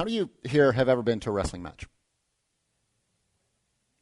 [0.00, 1.86] How of you here have ever been to a wrestling match?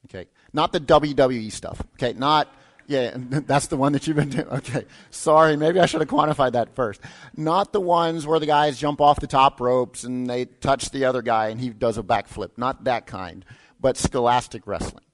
[0.04, 0.28] Okay.
[0.52, 1.82] Not the WWE stuff.
[1.94, 2.12] Okay.
[2.16, 2.54] Not,
[2.86, 4.46] yeah, that's the one that you've been to.
[4.58, 4.84] Okay.
[5.10, 5.56] Sorry.
[5.56, 7.00] Maybe I should have quantified that first.
[7.36, 11.04] Not the ones where the guys jump off the top ropes and they touch the
[11.04, 12.50] other guy and he does a backflip.
[12.56, 13.44] Not that kind,
[13.80, 15.04] but scholastic wrestling.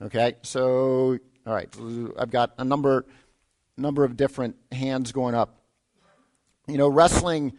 [0.00, 0.36] Okay.
[0.42, 1.18] So,
[1.48, 1.68] all right.
[2.16, 3.06] I've got a number,
[3.76, 5.64] number of different hands going up.
[6.68, 7.54] You know, wrestling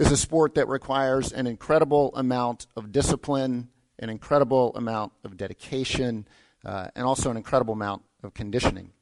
[0.00, 3.68] is a sport that requires an incredible amount of discipline
[4.00, 6.26] an incredible amount of dedication,
[6.64, 8.92] uh, and also an incredible amount of conditioning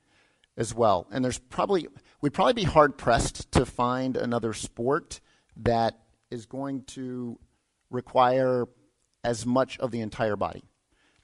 [0.57, 1.07] as well.
[1.11, 1.89] And there's probably,
[2.21, 5.21] we'd probably be hard pressed to find another sport
[5.57, 5.99] that
[6.31, 7.39] is going to
[7.91, 8.67] require
[9.25, 10.65] as much of the entire body.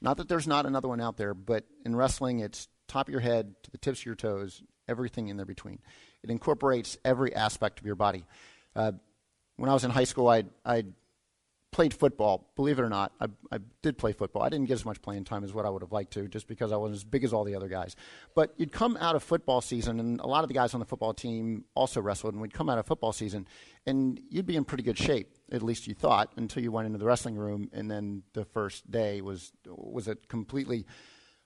[0.01, 3.21] Not that there's not another one out there, but in wrestling, it's top of your
[3.21, 5.81] head to the tips of your toes, everything in there between.
[6.23, 8.25] It incorporates every aspect of your body.
[8.77, 8.93] Uh,
[9.57, 10.85] when I was in high school, I I
[11.75, 12.49] played football.
[12.55, 14.43] Believe it or not, I, I, did play football.
[14.45, 16.47] I didn't get as much playing time as what I would have liked to, just
[16.47, 17.97] because I wasn't as big as all the other guys.
[18.37, 20.87] But you'd come out of football season, and a lot of the guys on the
[20.87, 23.49] football team also wrestled, and we'd come out of football season,
[23.87, 26.99] and you'd be in pretty good shape, at least you thought, until you went into
[26.99, 30.87] the wrestling room, and then the first day was was a completely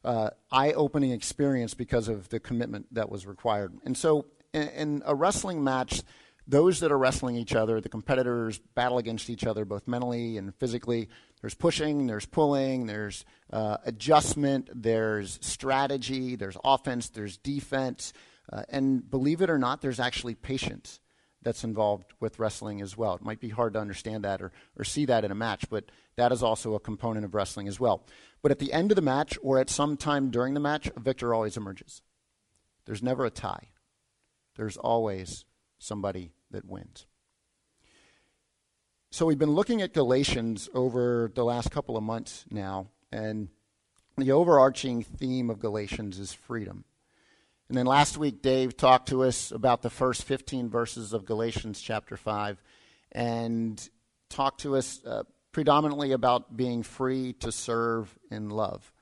[0.05, 3.78] uh, eye-opening experience because of the commitment that was required.
[3.86, 6.02] And so, in, in a wrestling match
[6.48, 10.55] those that are wrestling each other, the competitors battle against each other both mentally and
[10.55, 11.08] physically.
[11.42, 18.14] There's pushing, there's pulling, there's uh, adjustment, there's strategy, there's offense, there's defense.
[18.50, 21.00] Uh, and believe it or not, there's actually patience
[21.42, 23.14] that's involved with wrestling as well.
[23.14, 25.84] It might be hard to understand that or, or see that in a match, but
[26.16, 28.06] that is also a component of wrestling as well.
[28.42, 31.00] But at the end of the match or at some time during the match, a
[31.00, 32.00] victor always emerges.
[32.86, 33.68] There's never a tie,
[34.56, 35.44] there's always
[35.78, 37.06] somebody that wins.
[39.10, 43.48] So we've been looking at Galatians over the last couple of months now, and
[44.16, 46.84] the overarching theme of Galatians is freedom.
[47.68, 51.80] And then last week, Dave talked to us about the first 15 verses of Galatians
[51.80, 52.62] chapter 5
[53.12, 53.89] and
[54.30, 58.92] talked to us uh, predominantly about being free to serve in love.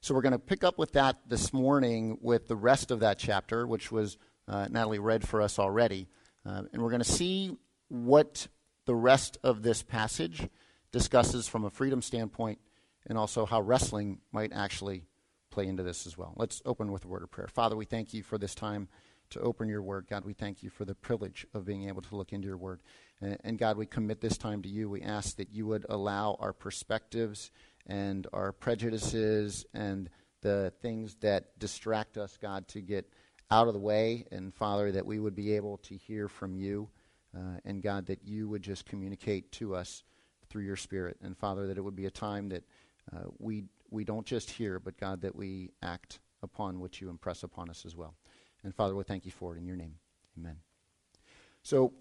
[0.00, 3.18] So we're going to pick up with that this morning with the rest of that
[3.18, 4.18] chapter, which was
[4.48, 6.08] uh, Natalie read for us already.
[6.44, 7.56] Uh, and we're going to see
[7.88, 8.48] what
[8.86, 10.48] the rest of this passage
[10.90, 12.58] discusses from a freedom standpoint
[13.06, 15.04] and also how wrestling might actually
[15.50, 16.34] play into this as well.
[16.36, 17.48] Let's open with a word of prayer.
[17.48, 18.88] Father, we thank you for this time
[19.30, 20.06] to open your word.
[20.08, 22.80] God, we thank you for the privilege of being able to look into your word.
[23.20, 24.88] And, and God, we commit this time to you.
[24.88, 27.50] We ask that you would allow our perspectives
[27.86, 30.10] and our prejudices and
[30.42, 33.10] the things that distract us, God, to get
[33.52, 36.88] out of the way, and Father, that we would be able to hear from you,
[37.36, 40.04] uh, and God, that you would just communicate to us
[40.48, 42.64] through your Spirit, and Father, that it would be a time that
[43.14, 47.42] uh, we we don't just hear, but God, that we act upon what you impress
[47.42, 48.14] upon us as well.
[48.64, 49.96] And Father, we thank you for it in your name,
[50.38, 50.56] Amen.
[51.62, 51.92] So.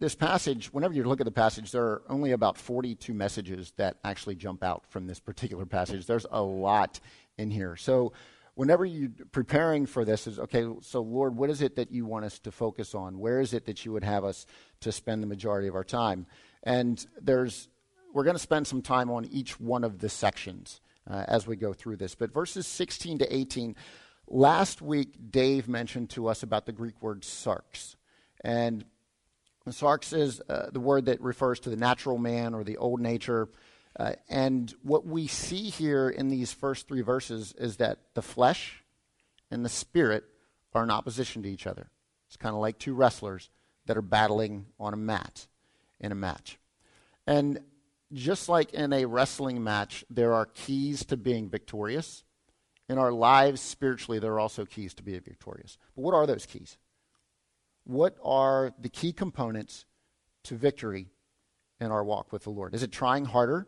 [0.00, 3.96] This passage, whenever you look at the passage, there are only about 42 messages that
[4.04, 6.06] actually jump out from this particular passage.
[6.06, 7.00] There's a lot
[7.36, 7.74] in here.
[7.74, 8.12] So,
[8.58, 12.24] whenever you're preparing for this is okay so lord what is it that you want
[12.24, 13.20] us to focus on?
[13.20, 14.46] Where is it that you would have us
[14.80, 16.26] to spend the majority of our time?
[16.64, 17.68] And there's
[18.12, 21.54] we're going to spend some time on each one of the sections uh, as we
[21.54, 22.16] go through this.
[22.16, 23.76] But verses 16 to 18
[24.26, 27.94] last week dave mentioned to us about the greek word sarx.
[28.42, 28.84] And
[29.68, 33.48] sarx is uh, the word that refers to the natural man or the old nature
[33.98, 38.84] uh, and what we see here in these first three verses is that the flesh
[39.50, 40.24] and the spirit
[40.72, 41.90] are in opposition to each other.
[42.28, 43.50] It's kind of like two wrestlers
[43.86, 45.48] that are battling on a mat
[45.98, 46.58] in a match.
[47.26, 47.60] And
[48.12, 52.22] just like in a wrestling match, there are keys to being victorious.
[52.88, 55.76] In our lives spiritually, there are also keys to being victorious.
[55.96, 56.78] But what are those keys?
[57.84, 59.86] What are the key components
[60.44, 61.08] to victory
[61.80, 62.74] in our walk with the Lord?
[62.74, 63.66] Is it trying harder?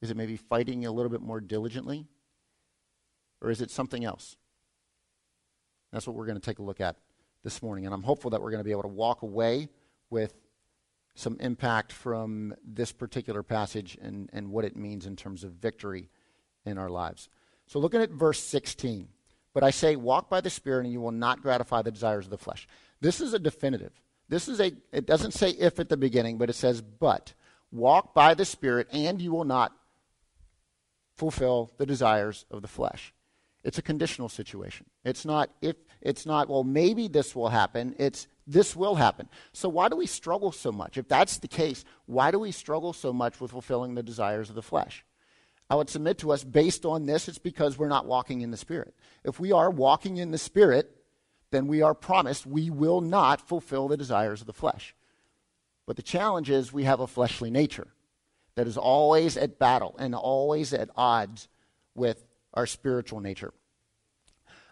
[0.00, 2.06] Is it maybe fighting a little bit more diligently?
[3.40, 4.36] Or is it something else?
[5.92, 6.96] That's what we're going to take a look at
[7.44, 7.86] this morning.
[7.86, 9.68] And I'm hopeful that we're going to be able to walk away
[10.10, 10.34] with
[11.14, 16.08] some impact from this particular passage and, and what it means in terms of victory
[16.64, 17.28] in our lives.
[17.66, 19.08] So, looking at verse 16,
[19.52, 22.30] but I say, walk by the Spirit, and you will not gratify the desires of
[22.30, 22.68] the flesh.
[23.00, 24.00] This is a definitive.
[24.28, 27.34] This is a, it doesn't say if at the beginning, but it says, but.
[27.70, 29.72] Walk by the Spirit, and you will not
[31.18, 33.12] fulfill the desires of the flesh.
[33.64, 34.86] It's a conditional situation.
[35.04, 37.96] It's not if it's not well maybe this will happen.
[37.98, 39.28] It's this will happen.
[39.52, 40.96] So why do we struggle so much?
[40.96, 44.54] If that's the case, why do we struggle so much with fulfilling the desires of
[44.54, 45.04] the flesh?
[45.68, 48.56] I would submit to us based on this it's because we're not walking in the
[48.56, 48.94] spirit.
[49.24, 50.90] If we are walking in the spirit,
[51.50, 54.94] then we are promised we will not fulfill the desires of the flesh.
[55.84, 57.88] But the challenge is we have a fleshly nature
[58.58, 61.46] that is always at battle and always at odds
[61.94, 63.54] with our spiritual nature.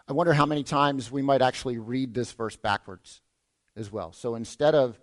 [0.09, 3.21] I wonder how many times we might actually read this verse backwards
[3.77, 4.11] as well.
[4.11, 4.99] So instead of,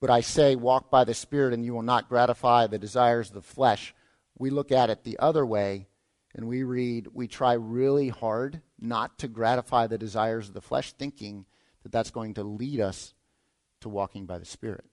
[0.00, 3.34] but I say, walk by the Spirit and you will not gratify the desires of
[3.34, 3.92] the flesh,
[4.38, 5.88] we look at it the other way
[6.32, 10.92] and we read, we try really hard not to gratify the desires of the flesh,
[10.92, 11.44] thinking
[11.82, 13.14] that that's going to lead us
[13.80, 14.84] to walking by the Spirit.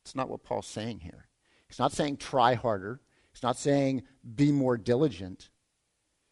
[0.00, 1.26] It's not what Paul's saying here.
[1.72, 3.00] He's not saying try harder.
[3.32, 4.02] He's not saying
[4.36, 5.48] be more diligent.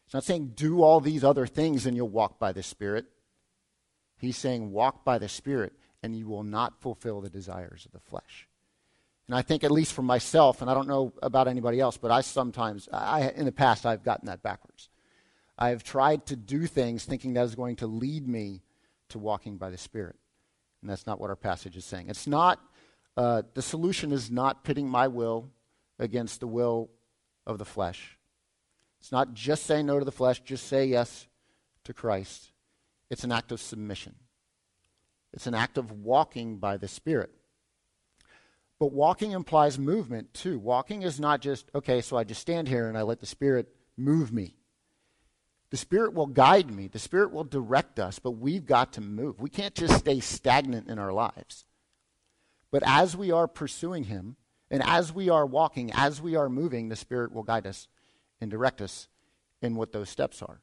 [0.05, 3.07] He's not saying do all these other things and you'll walk by the Spirit.
[4.19, 5.73] He's saying walk by the Spirit
[6.03, 8.47] and you will not fulfill the desires of the flesh.
[9.25, 12.11] And I think, at least for myself, and I don't know about anybody else, but
[12.11, 14.89] I sometimes, I, in the past, I've gotten that backwards.
[15.57, 18.61] I have tried to do things thinking that is going to lead me
[19.09, 20.17] to walking by the Spirit.
[20.81, 22.09] And that's not what our passage is saying.
[22.09, 22.59] It's not,
[23.17, 25.49] uh, the solution is not pitting my will
[25.99, 26.89] against the will
[27.45, 28.17] of the flesh.
[28.99, 31.27] It's not just say no to the flesh, just say yes
[31.83, 32.51] to Christ.
[33.09, 34.15] It's an act of submission,
[35.33, 37.31] it's an act of walking by the Spirit.
[38.79, 40.57] But walking implies movement too.
[40.57, 43.67] Walking is not just, okay, so I just stand here and I let the Spirit
[43.95, 44.55] move me.
[45.69, 49.39] The Spirit will guide me, the Spirit will direct us, but we've got to move.
[49.39, 51.65] We can't just stay stagnant in our lives.
[52.71, 54.37] But as we are pursuing Him,
[54.69, 57.87] and as we are walking, as we are moving, the Spirit will guide us
[58.39, 59.09] and direct us
[59.61, 60.61] in what those steps are.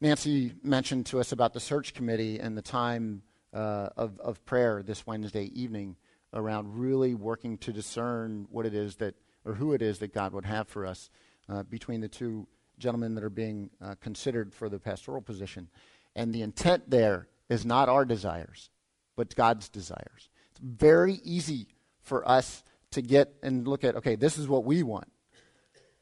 [0.00, 3.22] Nancy mentioned to us about the search committee and the time
[3.52, 5.96] uh, of, of prayer this Wednesday evening
[6.32, 9.14] around really working to discern what it is that,
[9.44, 11.10] or who it is that God would have for us
[11.48, 12.46] uh, between the two
[12.78, 15.68] gentlemen that are being uh, considered for the pastoral position.
[16.16, 18.70] And the intent there is not our desires,
[19.16, 20.30] but God's desires.
[20.62, 21.68] Very easy
[22.02, 22.62] for us
[22.92, 25.10] to get and look at, okay, this is what we want.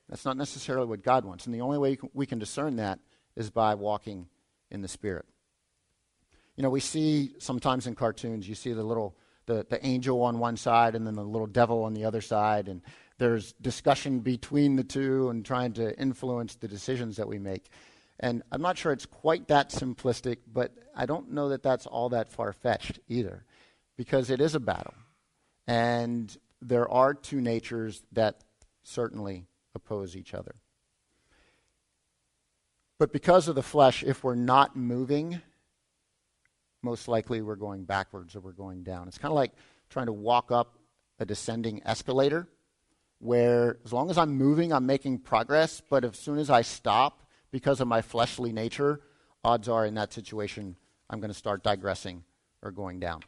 [0.08, 1.46] That's not necessarily what God wants.
[1.46, 2.98] And the only way we can discern that
[3.36, 4.28] is by walking
[4.70, 5.26] in the Spirit.
[6.56, 9.16] You know, we see sometimes in cartoons, you see the little
[9.48, 12.68] the, the angel on one side and then the little devil on the other side.
[12.68, 12.82] And
[13.16, 17.68] there's discussion between the two and trying to influence the decisions that we make.
[18.20, 22.10] And I'm not sure it's quite that simplistic, but I don't know that that's all
[22.10, 23.44] that far fetched either,
[23.98, 24.94] because it is a battle.
[25.66, 28.36] And there are two natures that
[28.82, 30.54] certainly oppose each other.
[32.98, 35.42] But because of the flesh, if we're not moving,
[36.82, 39.08] most likely we're going backwards or we're going down.
[39.08, 39.52] It's kind of like
[39.90, 40.78] trying to walk up
[41.18, 42.48] a descending escalator
[43.18, 47.28] where as long as I'm moving, I'm making progress, but as soon as I stop
[47.50, 49.00] because of my fleshly nature,
[49.44, 50.76] odds are in that situation
[51.10, 52.22] I'm going to start digressing
[52.62, 53.22] or going down.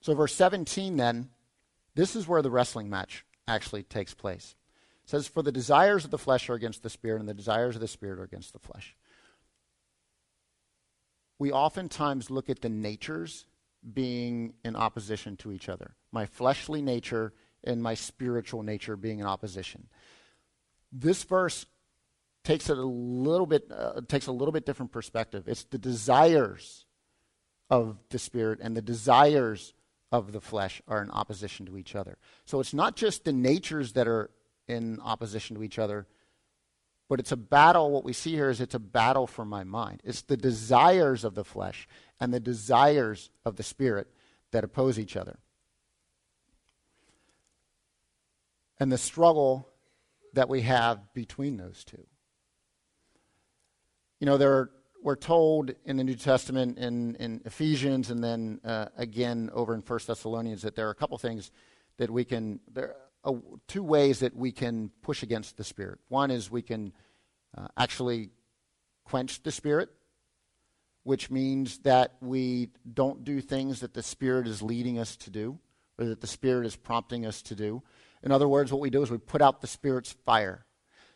[0.00, 1.30] So, verse 17 then,
[1.94, 4.54] this is where the wrestling match actually takes place.
[5.04, 7.74] It says, For the desires of the flesh are against the spirit, and the desires
[7.74, 8.96] of the spirit are against the flesh
[11.40, 13.46] we oftentimes look at the natures
[13.94, 15.96] being in opposition to each other.
[16.12, 17.32] My fleshly nature
[17.64, 19.88] and my spiritual nature being in opposition.
[20.92, 21.64] This verse
[22.44, 25.48] takes it a little bit uh, takes a little bit different perspective.
[25.48, 26.84] It's the desires
[27.70, 29.72] of the spirit and the desires
[30.12, 32.18] of the flesh are in opposition to each other.
[32.44, 34.30] So it's not just the natures that are
[34.66, 36.06] in opposition to each other,
[37.08, 37.90] but it's a battle.
[37.90, 40.00] What we see here is it's a battle for my mind.
[40.04, 41.88] It's the desires of the flesh
[42.20, 44.08] and the desires of the spirit
[44.52, 45.38] that oppose each other.
[48.78, 49.68] And the struggle
[50.34, 52.06] that we have between those two.
[54.20, 54.70] You know, there
[55.02, 59.82] we're told in the New Testament, in, in Ephesians, and then uh, again over in
[59.82, 61.50] First Thessalonians, that there are a couple things
[61.98, 62.60] that we can.
[62.72, 63.34] There, uh,
[63.68, 65.98] two ways that we can push against the Spirit.
[66.08, 66.92] One is we can
[67.56, 68.30] uh, actually
[69.04, 69.90] quench the Spirit,
[71.02, 75.58] which means that we don't do things that the Spirit is leading us to do
[75.98, 77.82] or that the Spirit is prompting us to do.
[78.22, 80.64] In other words, what we do is we put out the Spirit's fire.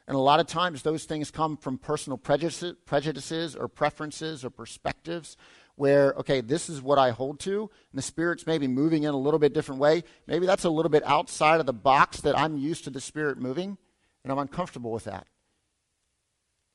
[0.07, 4.51] And a lot of times those things come from personal prejudices, prejudices or preferences or
[4.51, 5.37] perspectives
[5.77, 9.19] where, okay, this is what I hold to, and the Spirit's maybe moving in a
[9.19, 10.05] little bit different way.
[10.27, 13.39] Maybe that's a little bit outside of the box that I'm used to the Spirit
[13.39, 13.79] moving,
[14.23, 15.27] and I'm uncomfortable with that.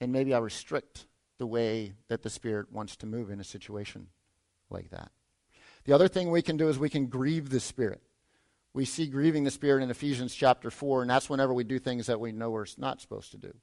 [0.01, 1.07] and maybe I restrict
[1.37, 4.07] the way that the Spirit wants to move in a situation
[4.69, 5.11] like that.
[5.85, 8.01] The other thing we can do is we can grieve the Spirit.
[8.73, 12.07] We see grieving the Spirit in Ephesians chapter 4, and that's whenever we do things
[12.07, 13.53] that we know we're not supposed to do.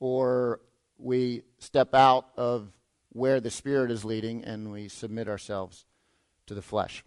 [0.00, 0.60] Or
[0.98, 2.72] we step out of
[3.10, 5.84] where the Spirit is leading and we submit ourselves
[6.46, 7.04] to the flesh.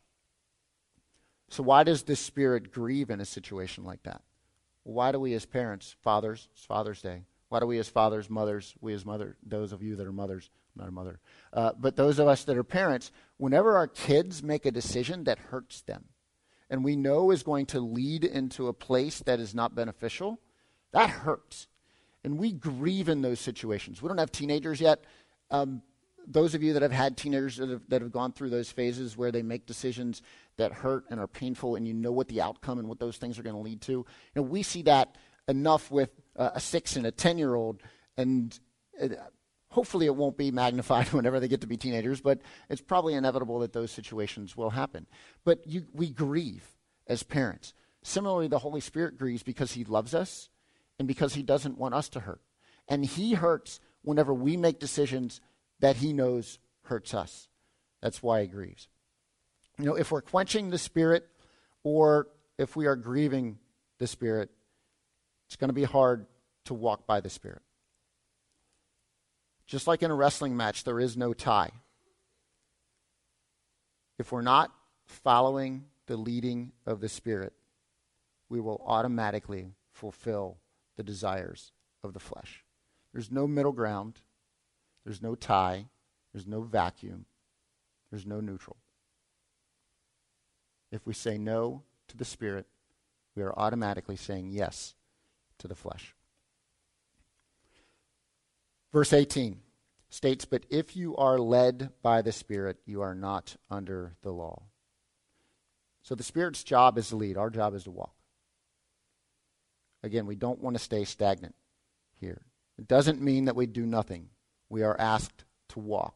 [1.49, 4.21] So, why does the Spirit grieve in a situation like that?
[4.83, 8.75] Why do we as parents, fathers, it's Father's Day, why do we as fathers, mothers,
[8.81, 11.19] we as mother, those of you that are mothers, not a mother,
[11.53, 15.39] uh, but those of us that are parents, whenever our kids make a decision that
[15.39, 16.05] hurts them
[16.69, 20.39] and we know is going to lead into a place that is not beneficial,
[20.91, 21.67] that hurts.
[22.23, 24.01] And we grieve in those situations.
[24.01, 25.03] We don't have teenagers yet.
[25.51, 25.83] Um,
[26.27, 29.15] those of you that have had teenagers that have, that have gone through those phases
[29.15, 30.23] where they make decisions
[30.57, 33.37] that hurt and are painful, and you know what the outcome and what those things
[33.37, 34.05] are going to lead to, you
[34.35, 35.15] know, we see that
[35.47, 37.81] enough with uh, a six and a ten year old,
[38.17, 38.59] and
[38.99, 39.19] it,
[39.75, 42.39] hopefully it won't be magnified whenever they get to be teenagers, but
[42.69, 45.05] it's probably inevitable that those situations will happen.
[45.43, 46.65] But you, we grieve
[47.07, 47.73] as parents.
[48.01, 50.49] Similarly, the Holy Spirit grieves because He loves us
[50.97, 52.39] and because He doesn't want us to hurt.
[52.87, 55.41] And He hurts whenever we make decisions
[55.81, 57.49] that He knows hurts us.
[58.01, 58.87] That's why He grieves.
[59.77, 61.27] You know, if we're quenching the Spirit
[61.83, 63.59] or if we are grieving
[63.97, 64.51] the Spirit,
[65.47, 66.27] it's going to be hard
[66.65, 67.61] to walk by the Spirit.
[69.65, 71.71] Just like in a wrestling match, there is no tie.
[74.17, 74.71] If we're not
[75.05, 77.53] following the leading of the Spirit,
[78.49, 80.57] we will automatically fulfill
[80.95, 81.71] the desires
[82.03, 82.63] of the flesh.
[83.11, 84.19] There's no middle ground,
[85.03, 85.87] there's no tie,
[86.31, 87.25] there's no vacuum,
[88.11, 88.77] there's no neutral.
[90.91, 92.67] If we say no to the Spirit,
[93.35, 94.95] we are automatically saying yes
[95.57, 96.15] to the flesh.
[98.95, 99.59] Verse 18
[100.07, 104.61] states, But if you are led by the Spirit, you are not under the law.
[106.01, 108.13] So the Spirit's job is to lead, our job is to walk.
[110.01, 111.55] Again, we don't want to stay stagnant
[112.21, 112.45] here.
[112.79, 114.29] It doesn't mean that we do nothing.
[114.69, 116.15] We are asked to walk.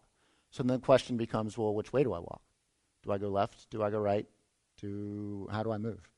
[0.49, 2.43] So then the question becomes well, which way do I walk?
[3.03, 3.69] Do I go left?
[3.71, 4.25] Do I go right?
[4.79, 6.09] Do, how do I move?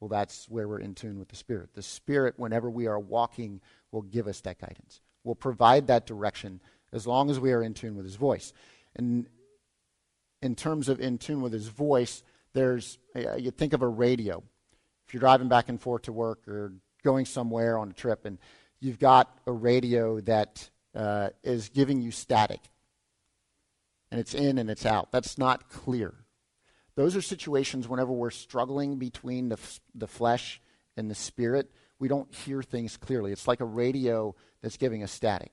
[0.00, 1.74] Well, that's where we're in tune with the Spirit.
[1.74, 3.60] The Spirit, whenever we are walking,
[3.92, 7.74] will give us that guidance, will provide that direction as long as we are in
[7.74, 8.52] tune with His voice.
[8.96, 9.28] And
[10.40, 14.42] in terms of in tune with His voice, there's, uh, you think of a radio.
[15.06, 16.72] If you're driving back and forth to work or
[17.04, 18.38] going somewhere on a trip and
[18.80, 22.60] you've got a radio that uh, is giving you static
[24.10, 26.14] and it's in and it's out, that's not clear.
[26.96, 30.60] Those are situations whenever we're struggling between the, f- the flesh
[30.96, 33.32] and the spirit, we don't hear things clearly.
[33.32, 35.52] It's like a radio that's giving us static.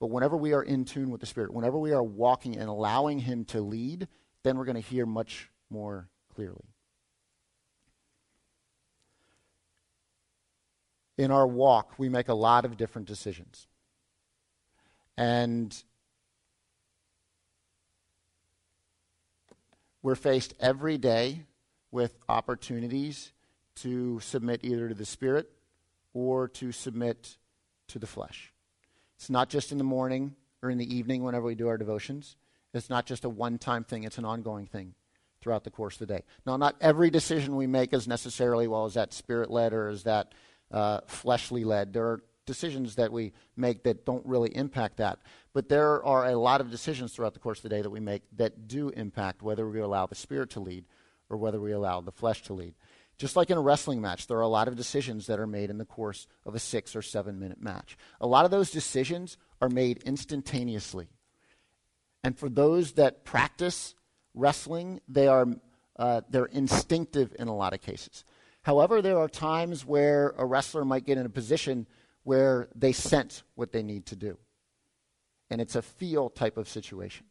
[0.00, 3.18] But whenever we are in tune with the Spirit, whenever we are walking and allowing
[3.18, 4.08] Him to lead,
[4.42, 6.64] then we're going to hear much more clearly.
[11.16, 13.66] In our walk, we make a lot of different decisions.
[15.16, 15.76] And
[20.00, 21.44] We're faced every day
[21.90, 23.32] with opportunities
[23.76, 25.50] to submit either to the Spirit
[26.18, 27.36] or to submit
[27.86, 28.52] to the flesh.
[29.16, 32.34] It's not just in the morning or in the evening whenever we do our devotions.
[32.74, 34.94] It's not just a one time thing, it's an ongoing thing
[35.40, 36.24] throughout the course of the day.
[36.44, 40.02] Now, not every decision we make is necessarily, well, is that spirit led or is
[40.02, 40.32] that
[40.72, 41.92] uh, fleshly led?
[41.92, 45.20] There are decisions that we make that don't really impact that.
[45.52, 48.00] But there are a lot of decisions throughout the course of the day that we
[48.00, 50.84] make that do impact whether we allow the spirit to lead
[51.30, 52.74] or whether we allow the flesh to lead.
[53.18, 55.70] Just like in a wrestling match, there are a lot of decisions that are made
[55.70, 57.96] in the course of a six or seven minute match.
[58.20, 61.08] A lot of those decisions are made instantaneously.
[62.22, 63.94] And for those that practice
[64.34, 65.46] wrestling, they are
[65.96, 68.24] uh, they're instinctive in a lot of cases.
[68.62, 71.88] However, there are times where a wrestler might get in a position
[72.22, 74.38] where they sense what they need to do.
[75.50, 77.26] And it's a feel type of situation.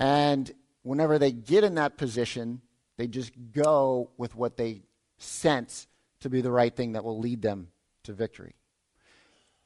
[0.00, 0.50] And
[0.82, 2.62] whenever they get in that position,
[2.96, 4.82] they just go with what they
[5.18, 5.86] sense
[6.20, 7.68] to be the right thing that will lead them
[8.04, 8.54] to victory.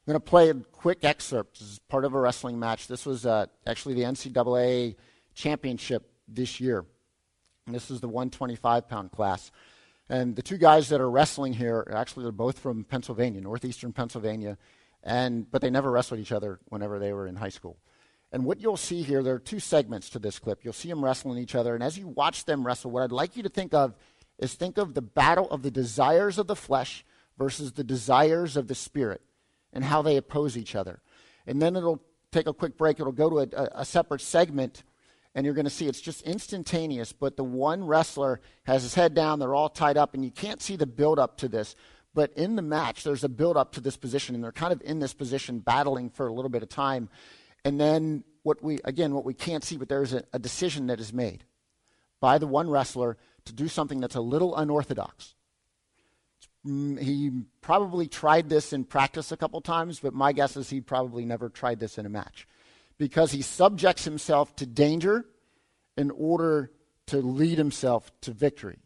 [0.06, 1.58] I'm going to play a quick excerpt.
[1.58, 2.88] This is part of a wrestling match.
[2.88, 4.96] This was uh, actually the NCAA
[5.34, 6.84] championship this year.
[7.66, 9.50] And this is the 125 pound class.
[10.08, 14.58] And the two guys that are wrestling here, actually, they're both from Pennsylvania, northeastern Pennsylvania,
[15.04, 17.78] and but they never wrestled each other whenever they were in high school.
[18.32, 20.64] And what you'll see here, there are two segments to this clip.
[20.64, 23.36] You'll see them wrestling each other, and as you watch them wrestle, what I'd like
[23.36, 23.94] you to think of
[24.40, 27.04] is think of the battle of the desires of the flesh
[27.38, 29.22] versus the desires of the spirit,
[29.72, 31.00] and how they oppose each other.
[31.46, 33.00] And then it'll take a quick break.
[33.00, 34.82] It'll go to a, a, separate segment,
[35.34, 37.12] and you're going to see it's just instantaneous.
[37.12, 40.60] But the one wrestler has his head down, they're all tied up, and you can't
[40.60, 41.74] see the build up to this.
[42.12, 44.82] But in the match, there's a build up to this position, and they're kind of
[44.82, 47.08] in this position battling for a little bit of time.
[47.64, 50.98] And then what we, again, what we can't see, but there's a, a decision that
[50.98, 51.44] is made
[52.20, 55.34] by the one wrestler to do something that's a little unorthodox.
[56.66, 57.30] Mm, he
[57.60, 61.48] probably tried this in practice a couple times, but my guess is he probably never
[61.48, 62.46] tried this in a match
[62.98, 65.24] because he subjects himself to danger
[65.96, 66.70] in order
[67.06, 68.78] to lead himself to victory.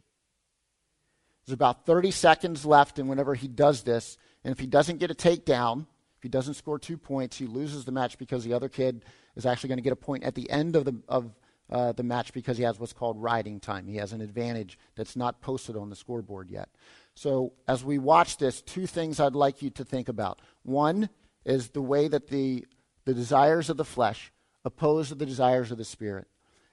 [1.45, 5.11] There's about 30 seconds left, and whenever he does this, and if he doesn't get
[5.11, 8.69] a takedown, if he doesn't score two points, he loses the match because the other
[8.69, 9.05] kid
[9.37, 11.31] is actually going to get a point at the end of the, of,
[11.71, 13.87] uh, the match because he has what's called riding time.
[13.87, 16.69] He has an advantage that's not posted on the scoreboard yet.
[17.15, 20.43] So, as we watch this, two things I'd like you to think about.
[20.63, 21.09] One
[21.45, 22.67] is the way that the,
[23.05, 24.33] the desires of the flesh
[24.65, 26.27] oppose the desires of the spirit.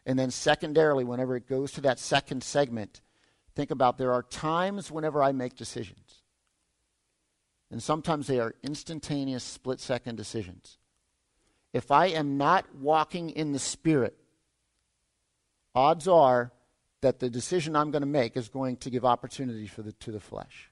[0.05, 3.01] And then, secondarily, whenever it goes to that second segment,
[3.55, 6.21] think about there are times whenever I make decisions.
[7.69, 10.77] And sometimes they are instantaneous, split second decisions.
[11.71, 14.17] If I am not walking in the Spirit,
[15.75, 16.51] odds are
[17.01, 20.11] that the decision I'm going to make is going to give opportunity for the, to
[20.11, 20.71] the flesh.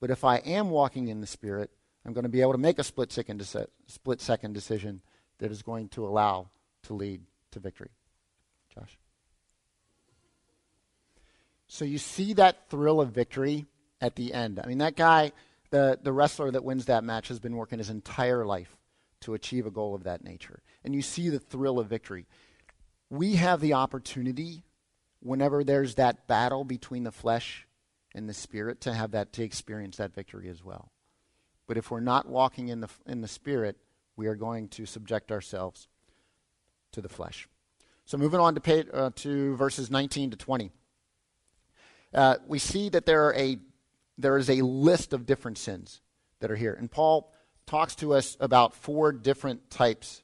[0.00, 1.70] But if I am walking in the Spirit,
[2.04, 3.42] I'm going to be able to make a split second,
[3.86, 5.00] split second decision
[5.38, 6.48] that is going to allow
[6.84, 7.90] to lead to victory.
[8.74, 8.98] Josh?
[11.66, 13.66] So you see that thrill of victory
[14.00, 14.60] at the end.
[14.62, 15.32] I mean, that guy,
[15.70, 18.76] the, the wrestler that wins that match, has been working his entire life
[19.20, 20.62] to achieve a goal of that nature.
[20.84, 22.26] And you see the thrill of victory.
[23.10, 24.64] We have the opportunity
[25.20, 27.66] whenever there's that battle between the flesh
[28.14, 30.92] and the spirit to have that to experience that victory as well.
[31.66, 33.76] But if we're not walking in the in the spirit,
[34.16, 35.88] we are going to subject ourselves
[36.92, 37.48] to the flesh.
[38.04, 40.72] So moving on to pay, uh, to verses 19 to 20,
[42.14, 43.58] uh, we see that there are a
[44.16, 46.00] there is a list of different sins
[46.40, 47.32] that are here, and Paul
[47.66, 50.22] talks to us about four different types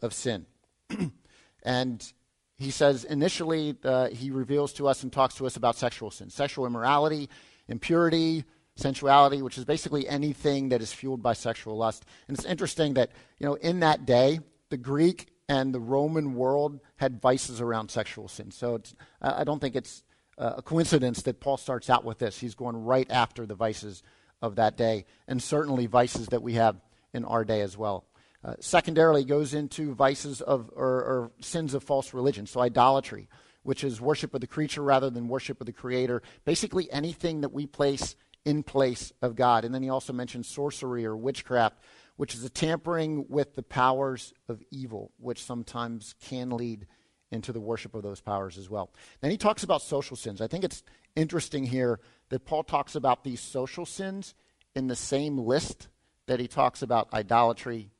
[0.00, 0.46] of sin.
[1.62, 2.12] and
[2.56, 6.30] he says initially uh, he reveals to us and talks to us about sexual sin
[6.30, 7.28] sexual immorality
[7.68, 8.44] impurity
[8.76, 12.04] sensuality which is basically anything that is fueled by sexual lust.
[12.28, 16.80] And it's interesting that you know in that day the greek and the roman world
[16.96, 18.80] had vices around sexual sin so
[19.20, 20.04] i don't think it's
[20.38, 22.38] a coincidence that paul starts out with this.
[22.38, 24.02] He's going right after the vices
[24.40, 26.80] of that day and certainly vices that we have
[27.12, 28.06] in our day as well
[28.44, 33.28] uh, secondarily, goes into vices of or, or sins of false religion, so idolatry,
[33.62, 36.22] which is worship of the creature rather than worship of the creator.
[36.44, 39.64] Basically, anything that we place in place of God.
[39.64, 41.78] And then he also mentions sorcery or witchcraft,
[42.16, 46.86] which is a tampering with the powers of evil, which sometimes can lead
[47.30, 48.90] into the worship of those powers as well.
[49.20, 50.40] Then he talks about social sins.
[50.40, 50.82] I think it's
[51.14, 52.00] interesting here
[52.30, 54.34] that Paul talks about these social sins
[54.74, 55.88] in the same list
[56.26, 57.90] that he talks about idolatry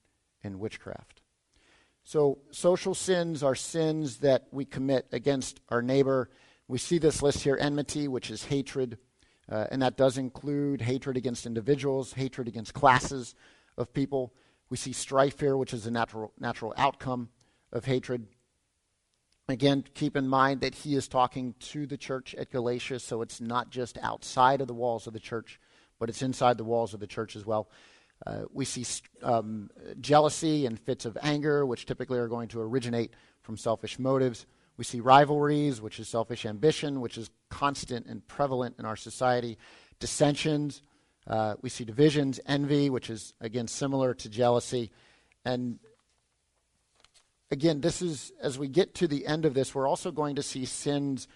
[0.42, 1.22] and witchcraft.
[2.05, 6.31] So, social sins are sins that we commit against our neighbor.
[6.66, 8.98] We see this list here enmity, which is hatred,
[9.50, 13.35] uh, and that does include hatred against individuals, hatred against classes
[13.76, 14.33] of people.
[14.70, 17.29] We see strife here, which is a natural, natural outcome
[17.72, 18.26] of hatred.
[19.48, 23.40] Again, keep in mind that he is talking to the church at Galatia, so it's
[23.40, 25.59] not just outside of the walls of the church,
[25.98, 27.68] but it's inside the walls of the church as well.
[28.26, 28.85] Uh, we see
[29.22, 34.46] um, jealousy and fits of anger, which typically are going to originate from selfish motives.
[34.76, 39.59] We see rivalries, which is selfish ambition, which is constant and prevalent in our society.
[39.98, 40.83] Dissensions.
[41.26, 44.90] Uh, we see divisions, envy, which is, again, similar to jealousy.
[45.44, 45.78] And
[47.50, 50.42] again, this is, as we get to the end of this, we're also going to
[50.42, 51.28] see sins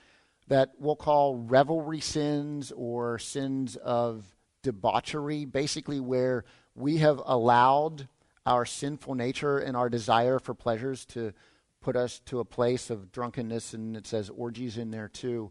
[0.49, 4.25] that we'll call revelry sins or sins of
[4.62, 6.44] debauchery, basically where
[6.75, 8.09] we have allowed
[8.47, 11.33] our sinful nature and our desire for pleasures to
[11.81, 15.51] put us to a place of drunkenness, and it says orgies in there too.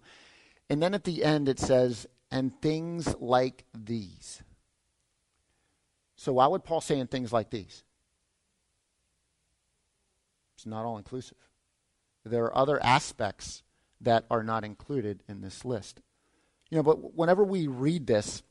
[0.69, 4.41] And then at the end it says, and things like these.
[6.15, 7.83] So why would Paul say in things like these?
[10.55, 11.37] It's not all inclusive.
[12.25, 13.63] There are other aspects
[14.01, 16.01] that are not included in this list.
[16.69, 18.41] You know, but whenever we read this,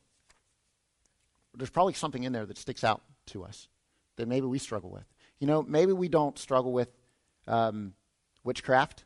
[1.55, 3.67] there's probably something in there that sticks out to us
[4.15, 5.05] that maybe we struggle with.
[5.39, 6.89] You know, maybe we don't struggle with
[7.47, 7.93] um,
[8.43, 9.05] witchcraft,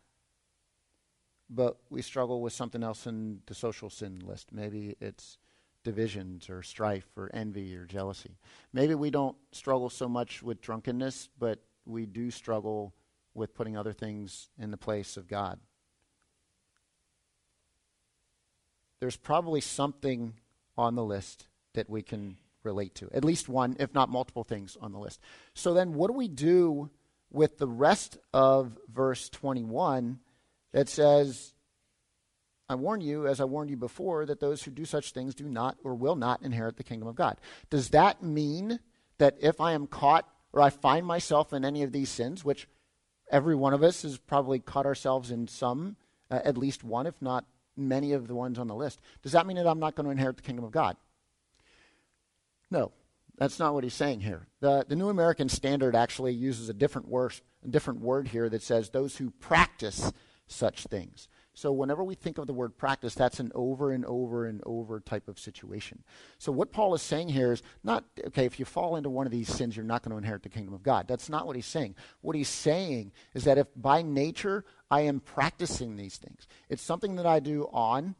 [1.49, 4.51] but we struggle with something else in the social sin list.
[4.51, 5.37] Maybe it's
[5.83, 8.37] divisions or strife or envy or jealousy.
[8.73, 12.93] Maybe we don't struggle so much with drunkenness, but we do struggle
[13.33, 15.59] with putting other things in the place of God.
[18.99, 20.33] There's probably something
[20.77, 23.09] on the list that we can relate to.
[23.13, 25.19] At least one, if not multiple things on the list.
[25.53, 26.89] So then, what do we do
[27.31, 30.19] with the rest of verse 21
[30.73, 31.53] that says,
[32.69, 35.47] I warn you, as I warned you before, that those who do such things do
[35.47, 37.37] not or will not inherit the kingdom of God.
[37.69, 38.79] Does that mean
[39.17, 42.67] that if I am caught or I find myself in any of these sins, which
[43.31, 45.95] every one of us has probably caught ourselves in some,
[46.29, 49.45] uh, at least one, if not many of the ones on the list, does that
[49.45, 50.97] mean that I'm not going to inherit the kingdom of God?
[52.69, 52.91] No,
[53.37, 54.47] that's not what he's saying here.
[54.59, 58.63] The, the New American Standard actually uses a different, word, a different word here that
[58.63, 60.11] says those who practice
[60.47, 61.27] such things.
[61.53, 64.99] So whenever we think of the word practice, that's an over and over and over
[64.99, 66.03] type of situation.
[66.37, 69.31] So what Paul is saying here is not, okay, if you fall into one of
[69.31, 71.07] these sins, you're not going to inherit the kingdom of God.
[71.07, 71.95] That's not what he's saying.
[72.21, 77.15] What he's saying is that if by nature I am practicing these things, it's something
[77.15, 78.13] that I do on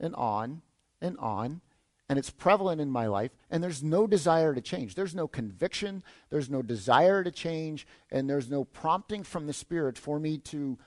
[0.00, 0.62] and on
[1.02, 1.60] and on
[2.08, 4.94] and it's prevalent in my life, and there's no desire to change.
[4.94, 9.98] There's no conviction, there's no desire to change, and there's no prompting from the Spirit
[9.98, 10.78] for me to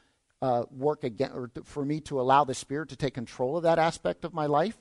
[0.42, 3.64] uh, work again, or to, for me to allow the Spirit to take control of
[3.64, 4.78] that aspect of my life,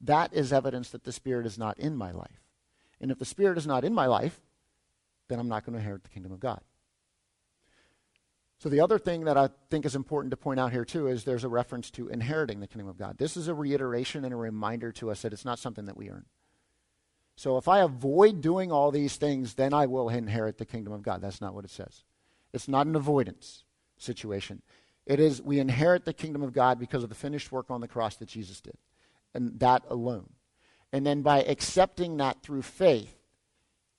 [0.00, 2.40] that is evidence that the Spirit is not in my life.
[3.00, 4.40] And if the Spirit is not in my life,
[5.28, 6.60] then I'm not going to inherit the kingdom of God.
[8.60, 11.22] So, the other thing that I think is important to point out here, too, is
[11.22, 13.16] there's a reference to inheriting the kingdom of God.
[13.16, 16.10] This is a reiteration and a reminder to us that it's not something that we
[16.10, 16.24] earn.
[17.36, 21.02] So, if I avoid doing all these things, then I will inherit the kingdom of
[21.02, 21.20] God.
[21.20, 22.02] That's not what it says.
[22.52, 23.62] It's not an avoidance
[23.96, 24.62] situation.
[25.06, 27.86] It is we inherit the kingdom of God because of the finished work on the
[27.86, 28.76] cross that Jesus did,
[29.34, 30.30] and that alone.
[30.92, 33.14] And then by accepting that through faith,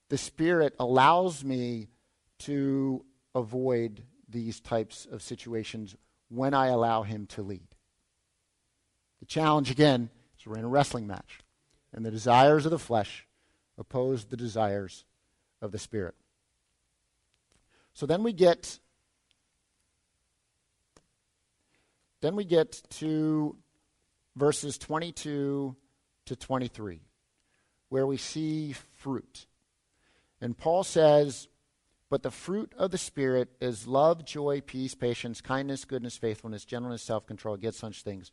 [0.10, 1.88] the Spirit allows me
[2.40, 5.96] to avoid these types of situations
[6.30, 7.68] when I allow him to lead.
[9.20, 11.40] The challenge, again, is we're in a wrestling match,
[11.92, 13.28] and the desires of the flesh
[13.78, 15.04] oppose the desires
[15.62, 16.16] of the Spirit.
[17.94, 18.80] So then we get
[22.22, 23.56] then we get to
[24.36, 25.76] verses 22
[26.26, 27.02] to 23
[27.90, 29.48] where we see fruit.
[30.42, 31.48] And Paul says,
[32.10, 37.04] but the fruit of the Spirit is love, joy, peace, patience, kindness, goodness, faithfulness, gentleness,
[37.04, 37.56] self control.
[37.56, 38.32] Against such things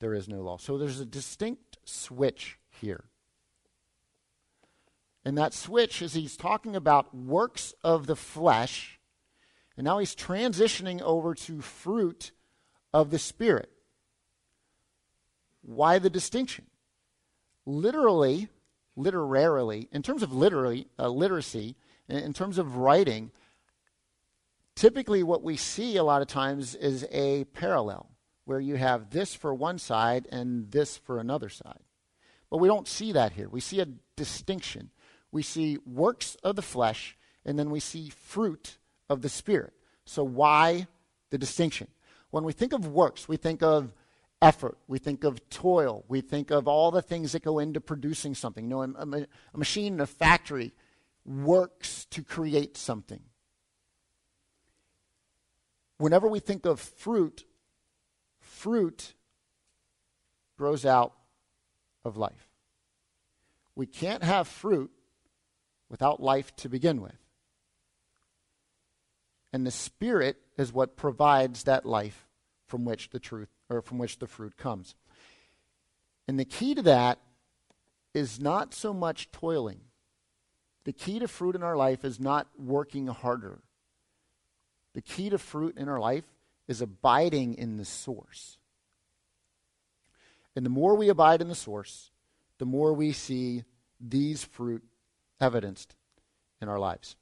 [0.00, 0.58] there is no law.
[0.58, 3.04] So there's a distinct switch here.
[5.24, 9.00] And that switch is he's talking about works of the flesh,
[9.76, 12.32] and now he's transitioning over to fruit
[12.92, 13.70] of the Spirit.
[15.62, 16.66] Why the distinction?
[17.64, 18.48] Literally,
[18.96, 21.76] literarily, in terms of literally, uh, literacy,
[22.08, 23.30] in terms of writing,
[24.74, 28.10] typically what we see a lot of times is a parallel
[28.44, 31.80] where you have this for one side and this for another side.
[32.50, 33.48] But we don't see that here.
[33.48, 34.90] We see a distinction.
[35.32, 39.72] We see works of the flesh and then we see fruit of the Spirit.
[40.04, 40.86] So, why
[41.30, 41.88] the distinction?
[42.30, 43.92] When we think of works, we think of
[44.42, 48.34] effort, we think of toil, we think of all the things that go into producing
[48.34, 48.64] something.
[48.64, 50.72] You know, a, a, a machine in a factory
[51.24, 53.22] works to create something.
[55.98, 57.44] Whenever we think of fruit,
[58.40, 59.14] fruit
[60.58, 61.14] grows out
[62.04, 62.48] of life.
[63.74, 64.90] We can't have fruit
[65.88, 67.18] without life to begin with.
[69.52, 72.26] And the spirit is what provides that life
[72.66, 74.94] from which the truth or from which the fruit comes.
[76.26, 77.20] And the key to that
[78.12, 79.80] is not so much toiling
[80.84, 83.60] the key to fruit in our life is not working harder.
[84.94, 86.24] The key to fruit in our life
[86.68, 88.58] is abiding in the source.
[90.56, 92.10] And the more we abide in the source,
[92.58, 93.64] the more we see
[94.00, 94.84] these fruit
[95.40, 95.96] evidenced
[96.60, 97.16] in our lives.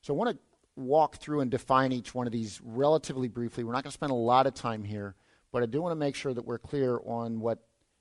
[0.00, 0.38] So I want to
[0.74, 3.62] walk through and define each one of these relatively briefly.
[3.62, 5.14] We're not going to spend a lot of time here,
[5.52, 7.58] but I do want to make sure that we're clear on what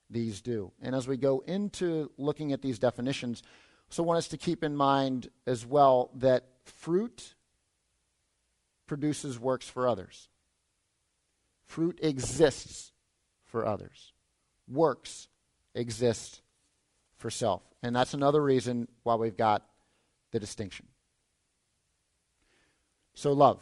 [0.09, 0.71] these do.
[0.81, 3.43] And as we go into looking at these definitions,
[3.91, 7.35] also want us to keep in mind as well that fruit
[8.87, 10.29] produces works for others.
[11.65, 12.93] Fruit exists
[13.43, 14.13] for others.
[14.69, 15.27] Works
[15.75, 16.41] exist
[17.17, 17.63] for self.
[17.83, 19.65] And that's another reason why we've got
[20.31, 20.87] the distinction.
[23.13, 23.59] So, love.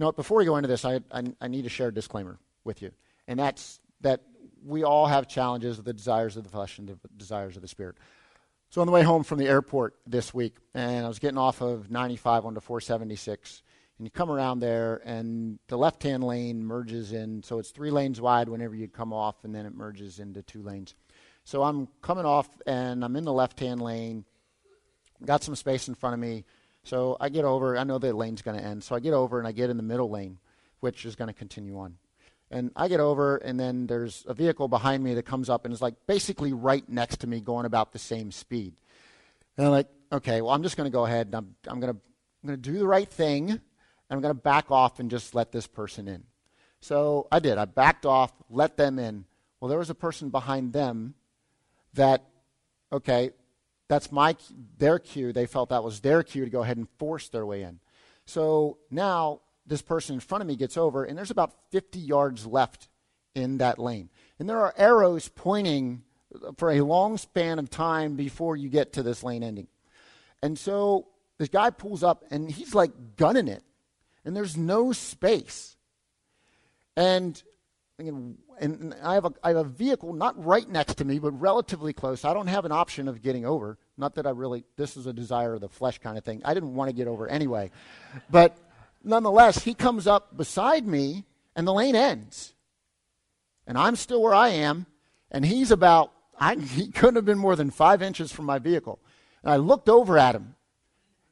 [0.00, 2.82] Now, before we go into this, I, I, I need to share a disclaimer with
[2.82, 2.90] you.
[3.28, 4.22] And that's that
[4.64, 7.68] we all have challenges of the desires of the flesh and the desires of the
[7.68, 7.94] spirit.
[8.70, 11.62] So on the way home from the airport this week, and I was getting off
[11.62, 13.62] of 95 onto 476,
[13.96, 18.20] and you come around there, and the left-hand lane merges in, so it's three lanes
[18.20, 20.94] wide whenever you come off, and then it merges into two lanes.
[21.44, 24.26] So I'm coming off, and I'm in the left-hand lane,
[25.24, 26.44] got some space in front of me,
[26.82, 27.78] so I get over.
[27.78, 29.78] I know the lane's going to end, so I get over and I get in
[29.78, 30.38] the middle lane,
[30.80, 31.96] which is going to continue on.
[32.50, 35.74] And I get over, and then there's a vehicle behind me that comes up and
[35.74, 38.74] is like basically right next to me, going about the same speed.
[39.56, 41.90] And I'm like, okay, well, I'm just going to go ahead and I'm, I'm going
[42.42, 43.60] I'm going to do the right thing, and
[44.10, 46.24] I'm going to back off and just let this person in.
[46.80, 47.58] So I did.
[47.58, 49.24] I backed off, let them in.
[49.60, 51.14] Well, there was a person behind them
[51.94, 52.24] that,
[52.92, 53.32] okay,
[53.88, 54.36] that's my
[54.76, 55.32] their cue.
[55.32, 57.80] They felt that was their cue to go ahead and force their way in.
[58.24, 62.46] So now this person in front of me gets over, and there's about 50 yards
[62.46, 62.88] left
[63.34, 64.10] in that lane.
[64.38, 66.02] And there are arrows pointing
[66.56, 69.68] for a long span of time before you get to this lane ending.
[70.42, 73.62] And so this guy pulls up, and he's like gunning it,
[74.24, 75.76] and there's no space.
[76.96, 77.40] And
[78.60, 81.92] and I have, a, I have a vehicle not right next to me, but relatively
[81.92, 82.24] close.
[82.24, 83.78] I don't have an option of getting over.
[83.96, 86.42] Not that I really, this is a desire of the flesh kind of thing.
[86.44, 87.70] I didn't want to get over anyway.
[88.30, 88.56] But
[89.08, 91.24] nonetheless, he comes up beside me,
[91.56, 92.54] and the lane ends.
[93.66, 94.86] And I'm still where I am,
[95.30, 99.00] and he's about, I, he couldn't have been more than five inches from my vehicle.
[99.42, 100.54] And I looked over at him,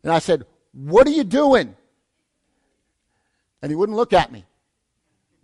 [0.03, 1.77] and I said, What are you doing?
[3.63, 4.45] And he wouldn't look at me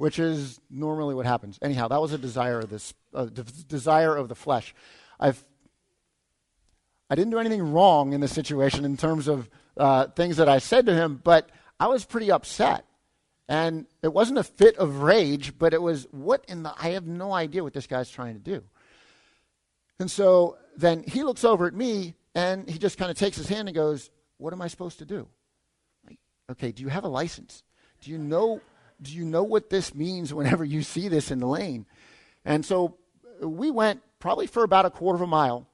[0.03, 1.61] which is normally what happens.
[1.63, 3.27] Anyhow, that was a desire of this, uh,
[3.69, 4.75] desire of the flesh.
[5.21, 5.45] I've,
[7.09, 10.59] I didn't do anything wrong in this situation in terms of uh, things that I
[10.59, 11.51] said to him, but
[11.83, 12.87] I was pretty upset.
[13.49, 17.09] And it wasn't a fit of rage, but it was, what in the, I have
[17.09, 18.63] no idea what this guy's trying to do.
[19.99, 23.49] And so then he looks over at me and he just kind of takes his
[23.49, 25.27] hand and goes, What am I supposed to do?
[26.09, 26.21] Like,
[26.53, 27.65] okay, do you have a license?
[28.01, 28.61] Do you know
[29.01, 31.85] do you know what this means whenever you see this in the lane?
[32.45, 32.97] And so
[33.41, 35.67] we went probably for about a quarter of a mile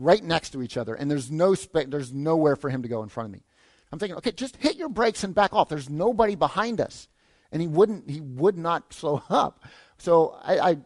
[0.00, 3.04] right next to each other, and there's, no spe- there's nowhere for him to go
[3.04, 3.44] in front of me.
[3.92, 5.68] I'm thinking, okay, just hit your brakes and back off.
[5.68, 7.08] There's nobody behind us.
[7.52, 9.64] And he wouldn't, he would not slow up.
[9.98, 10.76] So I, I,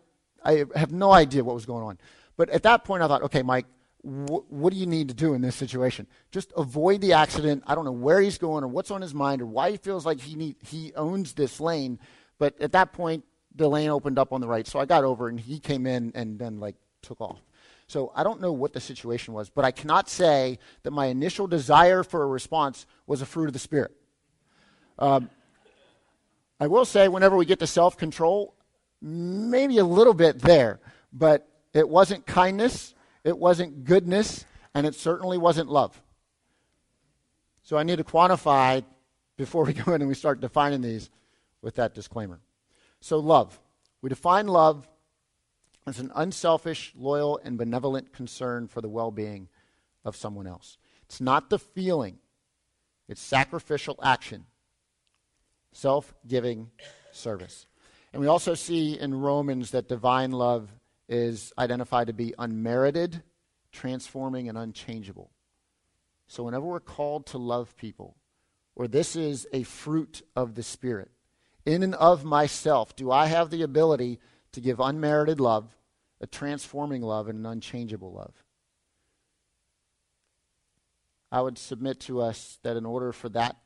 [0.44, 1.98] I have no idea what was going on.
[2.36, 3.66] But at that point, I thought, okay, Mike,
[4.02, 6.06] what do you need to do in this situation?
[6.30, 7.64] Just avoid the accident.
[7.66, 10.06] I don't know where he's going or what's on his mind or why he feels
[10.06, 11.98] like he need, he owns this lane.
[12.38, 15.28] But at that point, the lane opened up on the right, so I got over
[15.28, 17.40] and he came in and then like took off.
[17.86, 21.46] So I don't know what the situation was, but I cannot say that my initial
[21.46, 23.92] desire for a response was a fruit of the spirit.
[24.98, 25.30] Um,
[26.58, 28.54] I will say, whenever we get to self control,
[29.00, 30.80] maybe a little bit there,
[31.12, 32.94] but it wasn't kindness
[33.26, 36.00] it wasn't goodness, and it certainly wasn't love.
[37.64, 38.84] So I need to quantify
[39.36, 41.10] before we go in and we start defining these
[41.60, 42.38] with that disclaimer.
[43.00, 43.58] So, love.
[44.00, 44.88] We define love
[45.86, 49.48] as an unselfish, loyal, and benevolent concern for the well being
[50.04, 50.78] of someone else.
[51.04, 52.18] It's not the feeling,
[53.08, 54.46] it's sacrificial action,
[55.72, 56.70] self giving
[57.12, 57.66] service.
[58.12, 60.70] And we also see in Romans that divine love
[61.08, 63.22] is identified to be unmerited,
[63.72, 65.30] transforming, and unchangeable.
[66.26, 68.16] So, whenever we're called to love people,
[68.74, 71.10] or this is a fruit of the Spirit,
[71.64, 74.18] in and of myself, do I have the ability
[74.56, 75.76] to give unmerited love,
[76.20, 78.34] a transforming love, and an unchangeable love?
[81.30, 83.56] I would submit to us that in order for that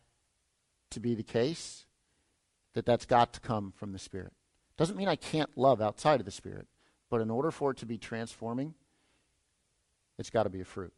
[0.90, 1.86] to be the case,
[2.74, 4.32] that that's got to come from the Spirit.
[4.76, 6.66] Doesn't mean I can't love outside of the Spirit.
[7.08, 8.74] But in order for it to be transforming,
[10.18, 10.92] it's got to be a fruit.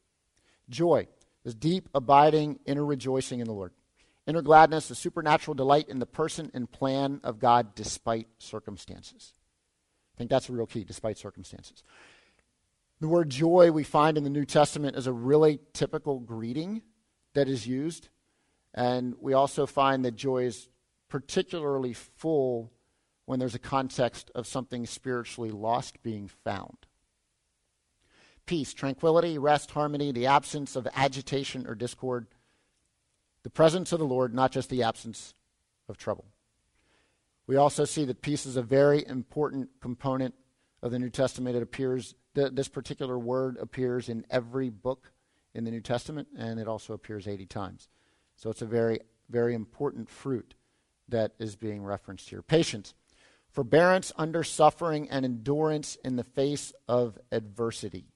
[0.70, 1.08] Joy
[1.44, 3.72] is deep, abiding, inner rejoicing in the Lord.
[4.26, 9.34] Inner gladness, a supernatural delight in the person and plan of God despite circumstances.
[10.14, 11.82] I think that's a real key, despite circumstances.
[13.00, 16.82] The word joy we find in the New Testament is a really typical greeting
[17.34, 18.08] that is used.
[18.74, 20.68] And we also find that joy is
[21.08, 22.70] particularly full
[23.26, 26.76] when there's a context of something spiritually lost being found.
[28.46, 32.26] Peace, tranquility, rest, harmony, the absence of agitation or discord,
[33.42, 35.34] the presence of the Lord, not just the absence
[35.88, 36.26] of trouble.
[37.46, 40.34] We also see that peace is a very important component
[40.82, 41.56] of the New Testament.
[41.56, 45.12] It appears, th- this particular word appears in every book
[45.54, 47.88] in the New Testament, and it also appears 80 times.
[48.36, 50.54] So it's a very, very important fruit
[51.08, 52.42] that is being referenced here.
[52.42, 52.94] Patience
[53.52, 58.06] forbearance under suffering, and endurance in the face of adversity.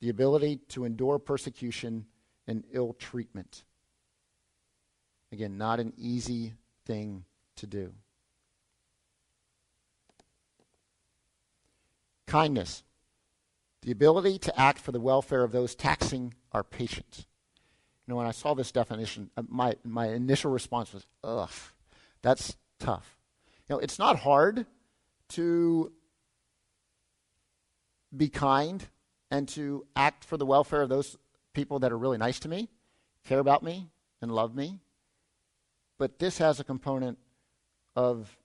[0.00, 2.06] The ability to endure persecution
[2.46, 3.64] and ill treatment.
[5.32, 6.52] Again, not an easy
[6.84, 7.24] thing
[7.56, 7.94] to do.
[12.26, 12.82] Kindness.
[13.82, 17.26] The ability to act for the welfare of those taxing our patience.
[18.06, 21.50] You know, when I saw this definition, uh, my, my initial response was, ugh,
[22.22, 23.18] that's tough.
[23.68, 24.66] You know, it's not hard
[25.30, 25.92] to
[28.14, 28.86] be kind
[29.30, 31.16] and to act for the welfare of those
[31.54, 32.68] people that are really nice to me,
[33.26, 34.80] care about me, and love me.
[35.98, 37.18] But this has a component
[37.96, 38.36] of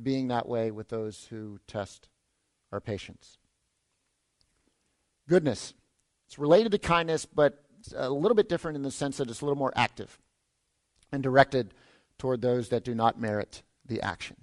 [0.00, 2.08] being that way with those who test
[2.76, 3.38] our patience.
[5.26, 5.72] Goodness.
[6.26, 7.64] It's related to kindness, but
[7.96, 10.18] a little bit different in the sense that it's a little more active
[11.10, 11.72] and directed
[12.18, 14.36] toward those that do not merit the action.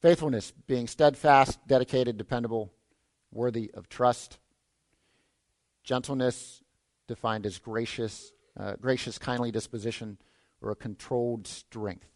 [0.00, 2.72] Faithfulness, being steadfast, dedicated, dependable,
[3.30, 4.38] worthy of trust.
[5.84, 6.62] Gentleness,
[7.08, 10.16] defined as gracious, uh, gracious, kindly disposition,
[10.62, 12.11] or a controlled strength.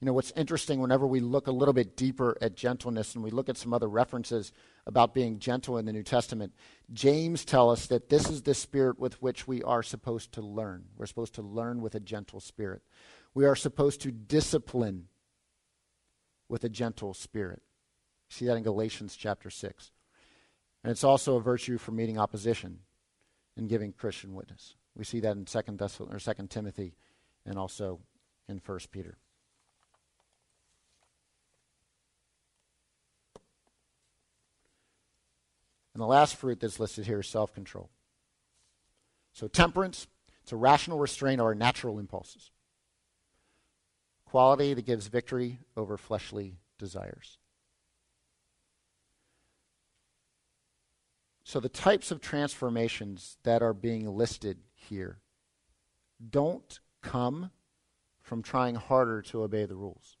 [0.00, 3.30] You know, what's interesting whenever we look a little bit deeper at gentleness and we
[3.30, 4.52] look at some other references
[4.86, 6.52] about being gentle in the New Testament,
[6.92, 10.84] James tells us that this is the spirit with which we are supposed to learn.
[10.98, 12.82] We're supposed to learn with a gentle spirit.
[13.32, 15.08] We are supposed to discipline
[16.46, 17.62] with a gentle spirit.
[18.28, 19.92] See that in Galatians chapter 6.
[20.84, 22.80] And it's also a virtue for meeting opposition
[23.56, 24.74] and giving Christian witness.
[24.94, 25.58] We see that in 2
[26.10, 26.94] or 2 Timothy
[27.46, 28.00] and also
[28.46, 29.16] in 1 Peter.
[35.96, 37.88] And the last fruit that's listed here is self control.
[39.32, 40.06] So, temperance,
[40.42, 42.50] it's a rational restraint of our natural impulses.
[44.26, 47.38] Quality that gives victory over fleshly desires.
[51.44, 55.20] So, the types of transformations that are being listed here
[56.28, 57.52] don't come
[58.20, 60.18] from trying harder to obey the rules.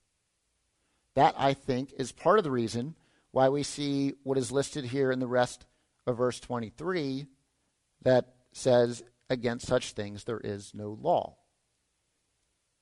[1.16, 2.94] That, I think, is part of the reason
[3.36, 5.66] why we see what is listed here in the rest
[6.06, 7.26] of verse 23
[8.00, 11.36] that says, Against such things there is no law.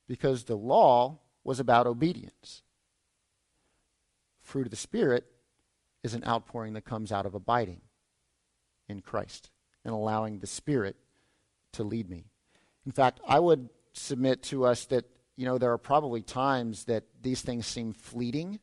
[0.07, 2.63] Because the law was about obedience.
[4.43, 5.25] Fruit of the Spirit
[6.05, 7.81] is an outpouring that comes out of abiding
[8.89, 9.51] in Christ
[9.85, 10.95] and allowing the Spirit
[11.73, 12.27] to lead me.
[12.87, 17.03] In fact, I would submit to us that, you know, there are probably times that
[17.21, 18.61] these things seem fleeting.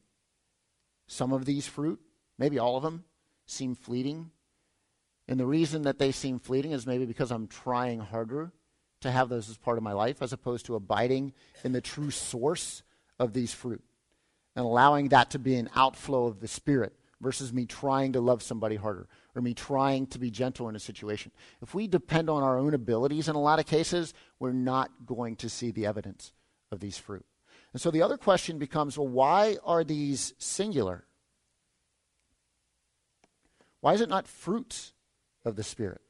[1.12, 2.00] Some of these fruit,
[2.38, 3.04] maybe all of them,
[3.46, 4.32] seem fleeting.
[5.28, 8.54] And the reason that they seem fleeting is maybe because I'm trying harder
[9.02, 11.34] to have those as part of my life as opposed to abiding
[11.66, 12.82] in the true source
[13.20, 13.84] of these fruit
[14.56, 18.42] and allowing that to be an outflow of the Spirit versus me trying to love
[18.42, 21.34] somebody harder or me trying to be gentle in a situation.
[21.62, 25.36] If we depend on our own abilities in a lot of cases, we're not going
[25.38, 26.32] to see the evidence
[26.72, 27.26] of these fruit.
[27.74, 31.06] And so the other question becomes well, why are these singular?
[33.80, 34.94] Why is it not fruits
[35.46, 36.02] of the Spirit?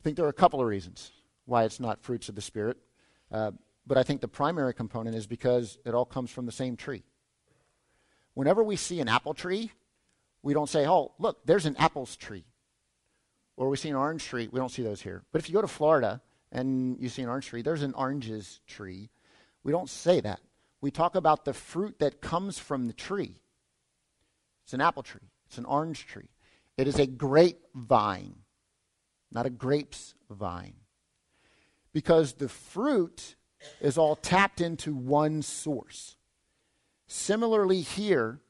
[0.00, 1.12] I think there are a couple of reasons
[1.44, 2.76] why it's not fruits of the Spirit.
[3.30, 3.52] Uh,
[3.86, 7.04] but I think the primary component is because it all comes from the same tree.
[8.34, 9.70] Whenever we see an apple tree,
[10.42, 12.44] we don't say, oh, look, there's an apples tree.
[13.56, 14.48] Or we see an orange tree.
[14.50, 15.24] We don't see those here.
[15.32, 16.20] But if you go to Florida
[16.52, 19.10] and you see an orange tree, there's an oranges tree.
[19.62, 20.40] We don't say that.
[20.80, 23.40] We talk about the fruit that comes from the tree.
[24.64, 26.28] It's an apple tree, it's an orange tree.
[26.76, 28.36] It is a grapevine,
[29.32, 30.74] not a grapes vine.
[31.92, 33.36] Because the fruit
[33.80, 36.16] is all tapped into one source.
[37.06, 38.40] Similarly, here,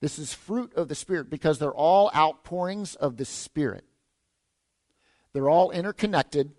[0.00, 3.84] this is fruit of the Spirit because they're all outpourings of the Spirit.
[5.32, 6.52] They're all interconnected,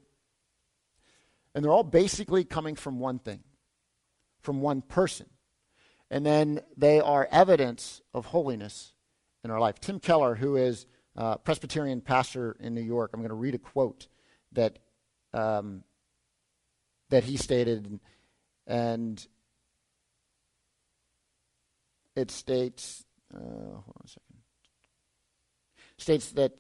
[1.56, 3.40] and they're all basically coming from one thing,
[4.42, 5.28] from one person.
[6.12, 8.94] And then they are evidence of holiness
[9.44, 9.80] in our life.
[9.80, 13.60] Tim Keller, who is a Presbyterian pastor in New York, I'm going to read a
[13.60, 14.08] quote
[14.52, 14.80] that
[15.34, 15.84] um,
[17.10, 18.00] that he stated,
[18.68, 19.26] and
[22.16, 24.38] it states, uh, hold on a second,
[25.98, 26.54] states that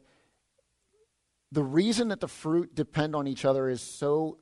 [1.51, 4.37] the reason that the fruit depend on each other is so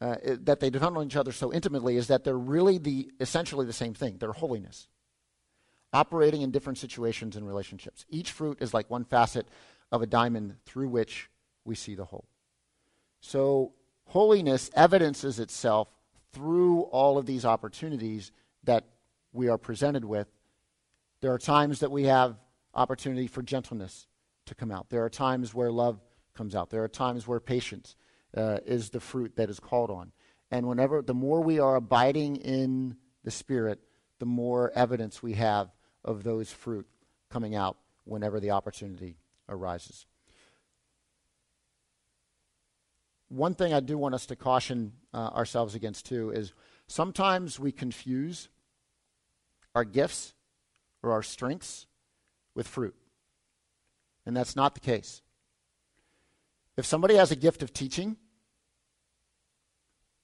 [0.00, 3.66] uh, that they depend on each other so intimately is that they're really the essentially
[3.66, 4.16] the same thing.
[4.18, 4.88] They're holiness,
[5.92, 8.04] operating in different situations and relationships.
[8.08, 9.48] Each fruit is like one facet
[9.90, 11.30] of a diamond through which
[11.64, 12.26] we see the whole.
[13.20, 13.72] So
[14.06, 15.88] holiness evidences itself
[16.32, 18.30] through all of these opportunities
[18.64, 18.84] that
[19.32, 20.28] we are presented with,
[21.20, 22.36] there are times that we have
[22.74, 24.06] opportunity for gentleness
[24.46, 24.88] to come out.
[24.90, 26.00] There are times where love
[26.34, 26.70] comes out.
[26.70, 27.96] There are times where patience
[28.36, 30.12] uh, is the fruit that is called on.
[30.50, 33.80] And whenever, the more we are abiding in the Spirit,
[34.18, 35.70] the more evidence we have
[36.04, 36.86] of those fruit
[37.30, 39.16] coming out whenever the opportunity
[39.48, 40.06] arises.
[43.28, 46.54] One thing I do want us to caution uh, ourselves against, too, is
[46.86, 48.48] sometimes we confuse
[49.74, 50.32] our gifts
[51.02, 51.86] or our strengths
[52.54, 52.94] with fruit.
[54.24, 55.22] And that's not the case.
[56.78, 58.16] If somebody has a gift of teaching,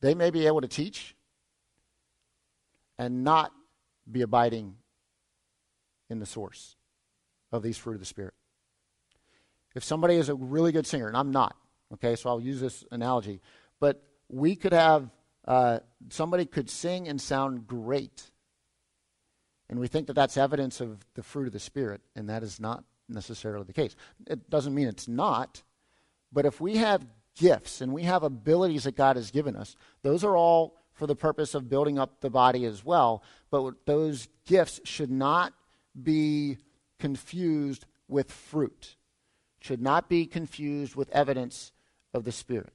[0.01, 1.17] they may be able to teach
[2.97, 3.53] and not
[4.11, 4.77] be abiding
[6.09, 6.77] in the source
[7.51, 8.35] of these fruit of the Spirit.
[9.75, 11.57] If somebody is a really good singer, and I'm not,
[11.95, 13.41] okay, so I'll use this analogy,
[13.81, 15.11] but we could have
[15.49, 18.31] uh, somebody could sing and sound great,
[19.69, 22.61] and we think that that's evidence of the fruit of the Spirit, and that is
[22.61, 23.97] not necessarily the case.
[24.29, 25.65] It doesn't mean it's not,
[26.35, 27.07] but if we have
[27.37, 31.17] gifts and we have abilities that God has given us, those are all for the
[31.17, 33.23] purpose of building up the body as well.
[33.51, 35.55] But those gifts should not
[36.01, 36.59] be
[36.99, 38.97] confused with fruit,
[39.61, 41.73] should not be confused with evidence
[42.13, 42.73] of the Spirit.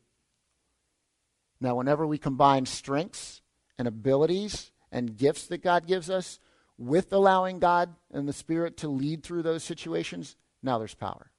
[1.62, 3.42] Now, whenever we combine strengths
[3.78, 6.40] and abilities and gifts that God gives us
[6.78, 11.32] with allowing God and the Spirit to lead through those situations, now there's power.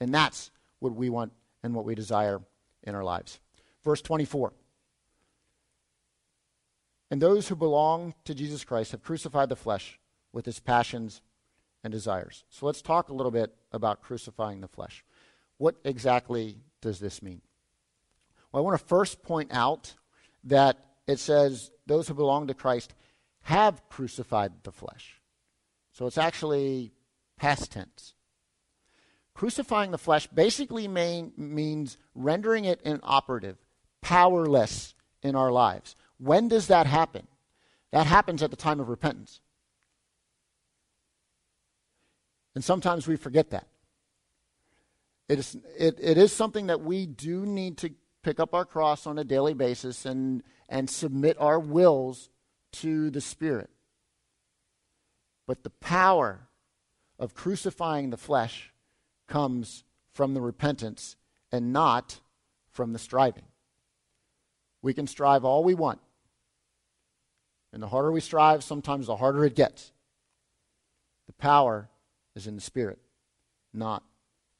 [0.00, 0.50] And that's
[0.80, 2.40] what we want and what we desire
[2.82, 3.40] in our lives.
[3.84, 4.52] Verse 24.
[7.10, 9.98] And those who belong to Jesus Christ have crucified the flesh
[10.32, 11.22] with its passions
[11.84, 12.44] and desires.
[12.50, 15.04] So let's talk a little bit about crucifying the flesh.
[15.58, 17.42] What exactly does this mean?
[18.50, 19.94] Well, I want to first point out
[20.44, 22.94] that it says those who belong to Christ
[23.42, 25.20] have crucified the flesh.
[25.92, 26.92] So it's actually
[27.36, 28.15] past tense.
[29.36, 33.58] Crucifying the flesh basically main, means rendering it inoperative,
[34.00, 35.94] powerless in our lives.
[36.16, 37.26] When does that happen?
[37.92, 39.40] That happens at the time of repentance.
[42.54, 43.66] And sometimes we forget that.
[45.28, 47.90] It is, it, it is something that we do need to
[48.22, 52.30] pick up our cross on a daily basis and, and submit our wills
[52.72, 53.68] to the Spirit.
[55.46, 56.48] But the power
[57.18, 58.72] of crucifying the flesh
[59.26, 61.16] comes from the repentance
[61.52, 62.20] and not
[62.70, 63.44] from the striving.
[64.82, 66.00] We can strive all we want.
[67.72, 69.92] And the harder we strive, sometimes the harder it gets.
[71.26, 71.88] The power
[72.34, 72.98] is in the Spirit,
[73.74, 74.02] not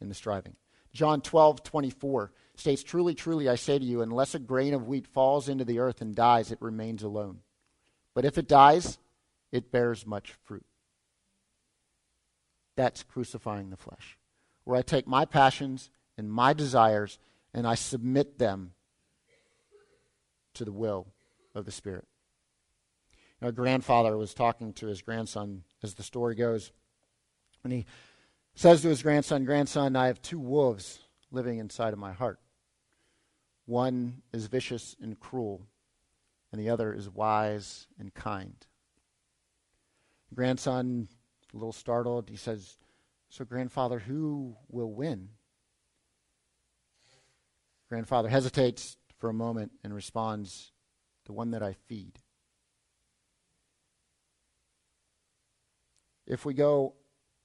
[0.00, 0.56] in the striving.
[0.92, 5.06] John 12, 24 states, Truly, truly, I say to you, unless a grain of wheat
[5.06, 7.40] falls into the earth and dies, it remains alone.
[8.14, 8.98] But if it dies,
[9.52, 10.64] it bears much fruit.
[12.76, 14.18] That's crucifying the flesh,
[14.66, 17.18] where I take my passions and my desires
[17.54, 18.72] and I submit them
[20.54, 21.06] to the will
[21.54, 22.04] of the Spirit.
[23.40, 26.72] A grandfather was talking to his grandson, as the story goes,
[27.62, 27.86] and he
[28.56, 30.98] says to his grandson, Grandson, I have two wolves
[31.30, 32.40] living inside of my heart.
[33.66, 35.62] One is vicious and cruel,
[36.50, 38.56] and the other is wise and kind.
[40.34, 41.06] Grandson,
[41.54, 42.78] a little startled, he says,
[43.28, 45.30] So, grandfather, who will win?
[47.88, 50.72] Grandfather hesitates for a moment and responds,
[51.26, 52.18] The one that I feed.
[56.26, 56.94] If we go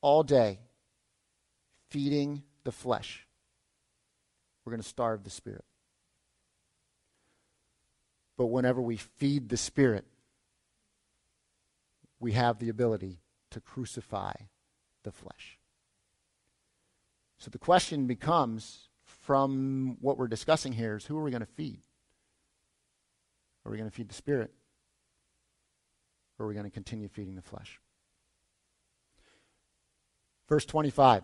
[0.02, 0.60] all day
[1.90, 3.28] feeding the flesh,
[4.64, 5.66] we're going to starve the spirit.
[8.42, 10.04] But whenever we feed the Spirit,
[12.20, 13.20] we have the ability
[13.52, 14.34] to crucify
[15.04, 15.60] the flesh.
[17.42, 21.48] So the question becomes from what we're discussing here is who are we going to
[21.48, 21.80] feed?
[23.66, 24.52] Are we going to feed the Spirit?
[26.38, 27.82] Or are we going to continue feeding the flesh?
[30.48, 31.24] Verse 25.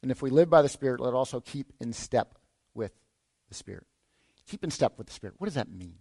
[0.00, 2.38] And if we live by the Spirit, let also keep in step
[2.72, 2.92] with
[3.50, 3.84] the Spirit.
[4.48, 5.34] Keep in step with the Spirit.
[5.36, 5.96] What does that mean?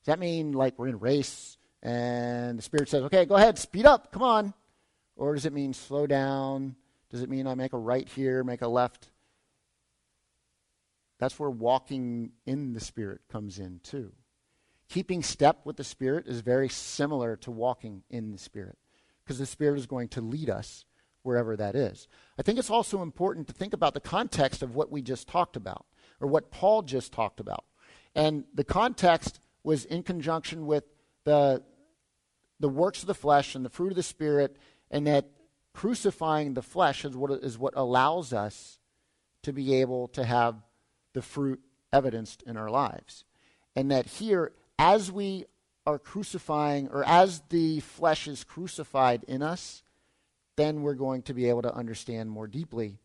[0.00, 3.58] Does that mean like we're in a race and the Spirit says, okay, go ahead,
[3.60, 4.54] speed up, come on?
[5.14, 6.74] Or does it mean slow down?
[7.10, 9.10] Does it mean I make a right here, make a left?
[11.18, 14.12] That's where walking in the Spirit comes in too.
[14.88, 18.78] Keeping step with the Spirit is very similar to walking in the Spirit
[19.22, 20.84] because the Spirit is going to lead us
[21.22, 22.08] wherever that is.
[22.38, 25.56] I think it's also important to think about the context of what we just talked
[25.56, 25.84] about
[26.20, 27.64] or what Paul just talked about.
[28.14, 30.84] And the context was in conjunction with
[31.24, 31.62] the,
[32.58, 34.56] the works of the flesh and the fruit of the Spirit,
[34.90, 35.30] and that
[35.72, 38.78] crucifying the flesh is what, is what allows us
[39.42, 40.56] to be able to have
[41.12, 41.60] the fruit
[41.92, 43.24] evidenced in our lives.
[43.74, 45.46] And that here, as we
[45.86, 49.82] are crucifying, or as the flesh is crucified in us,
[50.56, 52.98] then we're going to be able to understand more deeply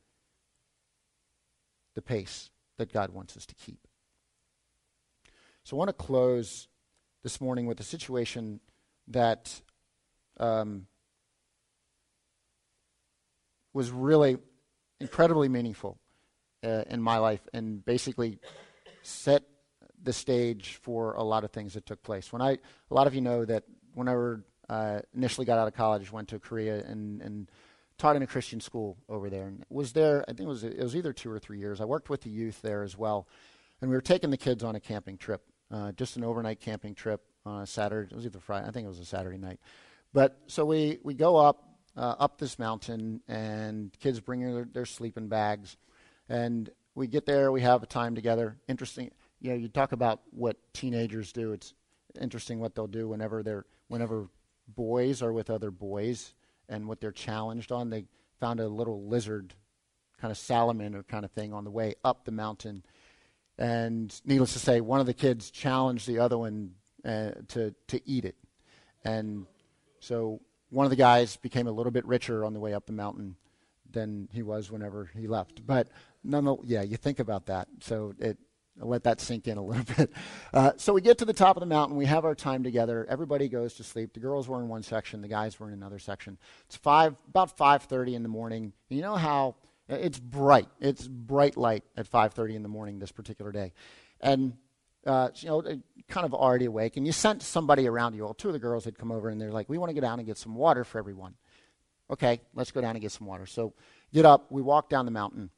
[1.93, 3.87] the pace that God wants us to keep.
[5.63, 6.67] So I want to close
[7.23, 8.59] this morning with a situation
[9.07, 9.61] that
[10.37, 10.87] um,
[13.75, 14.37] was really
[15.01, 15.99] incredibly meaningful
[16.63, 18.39] uh, in my life and basically
[19.03, 19.43] set
[20.01, 22.31] the stage for a lot of things that took place.
[22.31, 26.09] When I, a lot of you know that whenever uh, initially got out of college,
[26.09, 27.51] went to Korea and, and
[27.97, 30.23] taught in a Christian school over there, and was there.
[30.23, 31.81] I think it was it was either two or three years.
[31.81, 33.27] I worked with the youth there as well,
[33.81, 36.95] and we were taking the kids on a camping trip, uh, just an overnight camping
[36.95, 38.07] trip on a Saturday.
[38.09, 38.67] It was either Friday.
[38.67, 39.59] I think it was a Saturday night.
[40.13, 44.85] But so we we go up uh, up this mountain, and kids bring their, their
[44.85, 45.77] sleeping bags,
[46.29, 47.51] and we get there.
[47.51, 48.57] We have a time together.
[48.67, 49.11] Interesting.
[49.41, 51.51] You know, you talk about what teenagers do.
[51.51, 51.73] It's
[52.19, 54.27] interesting what they'll do whenever they're whenever
[54.67, 56.33] boys are with other boys
[56.67, 57.89] and what they're challenged on.
[57.89, 58.05] They
[58.39, 59.53] found a little lizard,
[60.19, 62.83] kind of salamander kind of thing, on the way up the mountain.
[63.57, 66.71] And needless to say, one of the kids challenged the other one
[67.05, 68.35] uh, to to eat it,
[69.03, 69.45] and
[69.99, 72.93] so one of the guys became a little bit richer on the way up the
[72.93, 73.35] mountain
[73.89, 75.65] than he was whenever he left.
[75.65, 75.87] But
[76.23, 77.67] none, yeah, you think about that.
[77.81, 78.37] So it
[78.81, 80.11] I'll let that sink in a little bit.
[80.53, 81.97] Uh, so we get to the top of the mountain.
[81.97, 83.05] We have our time together.
[83.09, 84.13] Everybody goes to sleep.
[84.13, 85.21] The girls were in one section.
[85.21, 86.37] The guys were in another section.
[86.65, 88.73] It's five, about 5:30 in the morning.
[88.89, 89.55] You know how
[89.87, 90.67] it's bright.
[90.79, 93.71] It's bright light at 5:30 in the morning this particular day,
[94.19, 94.57] and
[95.05, 95.61] uh, you know,
[96.07, 96.97] kind of already awake.
[96.97, 98.23] And you sent somebody around you.
[98.23, 100.01] Well, two of the girls had come over, and they're like, "We want to go
[100.01, 101.35] down and get some water for everyone."
[102.09, 103.45] Okay, let's go down and get some water.
[103.45, 103.73] So
[104.13, 104.51] get up.
[104.51, 105.49] We walk down the mountain,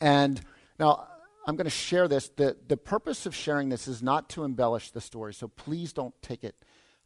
[0.00, 0.40] and
[0.78, 1.06] now
[1.46, 2.28] I'm going to share this.
[2.28, 6.14] The, the purpose of sharing this is not to embellish the story, so please don't
[6.22, 6.54] take it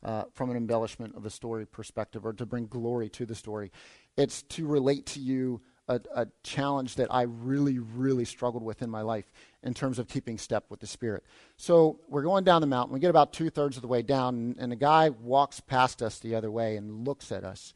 [0.03, 3.73] uh, from an embellishment of the story perspective or to bring glory to the story.
[4.17, 8.91] It's to relate to you a, a, challenge that I really, really struggled with in
[8.91, 9.31] my life
[9.63, 11.25] in terms of keeping step with the Spirit.
[11.57, 12.93] So we're going down the mountain.
[12.93, 16.03] We get about two thirds of the way down, and, and a guy walks past
[16.03, 17.73] us the other way and looks at us.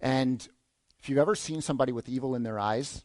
[0.00, 0.46] And
[0.98, 3.04] if you've ever seen somebody with evil in their eyes,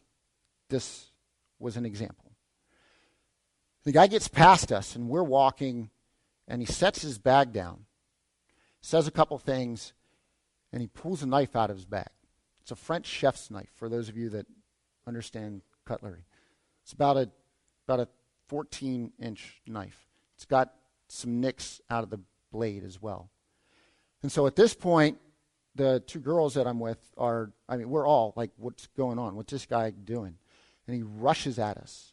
[0.68, 1.10] this
[1.58, 2.32] was an example.
[3.84, 5.90] The guy gets past us, and we're walking,
[6.48, 7.86] and he sets his bag down,
[8.80, 9.92] says a couple things,
[10.72, 12.08] and he pulls a knife out of his bag.
[12.70, 14.46] It's a French chef's knife, for those of you that
[15.04, 16.24] understand cutlery.
[16.84, 17.28] It's about a,
[17.88, 18.08] about a
[18.46, 20.06] 14 inch knife.
[20.36, 20.72] It's got
[21.08, 22.20] some nicks out of the
[22.52, 23.28] blade as well.
[24.22, 25.18] And so at this point,
[25.74, 29.34] the two girls that I'm with are, I mean, we're all like, what's going on?
[29.34, 30.36] What's this guy doing?
[30.86, 32.12] And he rushes at us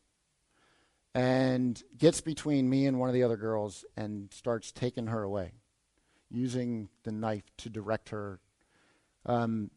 [1.13, 5.51] and gets between me and one of the other girls and starts taking her away,
[6.31, 8.39] using the knife to direct her.
[9.27, 9.69] Um,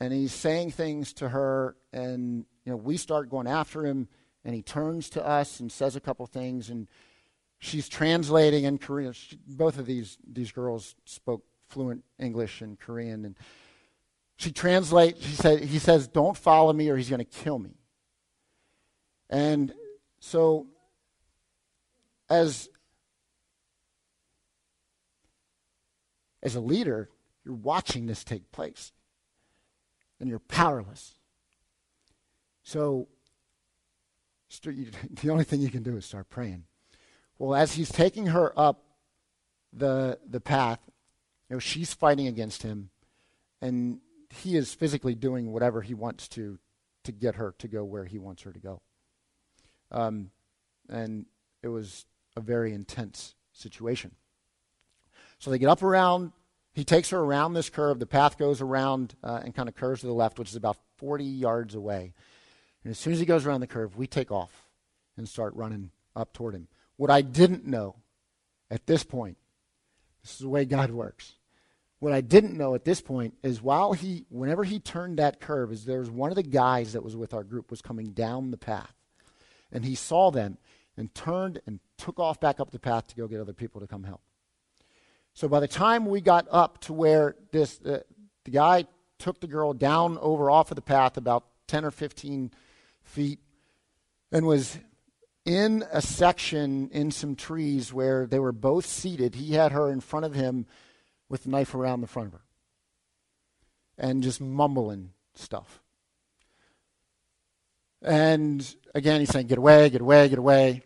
[0.00, 4.08] and he's saying things to her, and you know we start going after him,
[4.44, 6.88] and he turns to us and says a couple things, and
[7.58, 9.12] she's translating in Korean.
[9.12, 13.36] She, both of these these girls spoke fluent English and Korean, and
[14.36, 15.24] she translates.
[15.24, 17.76] He said he says, "Don't follow me, or he's going to kill me."
[19.30, 19.72] And
[20.20, 20.66] so,
[22.28, 22.68] as
[26.42, 27.10] as a leader,
[27.44, 28.92] you're watching this take place,
[30.20, 31.14] and you're powerless.
[32.62, 33.08] So,
[34.62, 36.64] the only thing you can do is start praying.
[37.38, 38.84] Well, as he's taking her up
[39.72, 40.80] the the path,
[41.48, 42.90] you know, she's fighting against him,
[43.60, 44.00] and
[44.30, 46.58] he is physically doing whatever he wants to
[47.04, 48.80] to get her to go where he wants her to go.
[49.90, 50.30] Um,
[50.88, 51.26] and
[51.62, 52.06] it was
[52.36, 54.12] a very intense situation.
[55.38, 56.32] So they get up around,
[56.76, 57.98] he takes her around this curve.
[57.98, 60.76] The path goes around uh, and kind of curves to the left, which is about
[60.98, 62.12] 40 yards away.
[62.84, 64.68] And as soon as he goes around the curve, we take off
[65.16, 66.68] and start running up toward him.
[66.98, 67.96] What I didn't know
[68.70, 69.38] at this point,
[70.22, 71.36] this is the way God works.
[71.98, 75.72] What I didn't know at this point is while he, whenever he turned that curve,
[75.72, 78.50] is there was one of the guys that was with our group was coming down
[78.50, 78.92] the path
[79.72, 80.58] and he saw them
[80.94, 83.86] and turned and took off back up the path to go get other people to
[83.86, 84.20] come help.
[85.36, 88.00] So by the time we got up to where this uh,
[88.46, 88.86] the guy
[89.18, 92.52] took the girl down over off of the path about 10 or 15
[93.02, 93.38] feet
[94.32, 94.78] and was
[95.44, 99.34] in a section in some trees where they were both seated.
[99.34, 100.64] He had her in front of him
[101.28, 102.44] with a knife around the front of her
[103.98, 105.82] and just mumbling stuff.
[108.00, 110.82] And again, he's saying, Get away, get away, get away.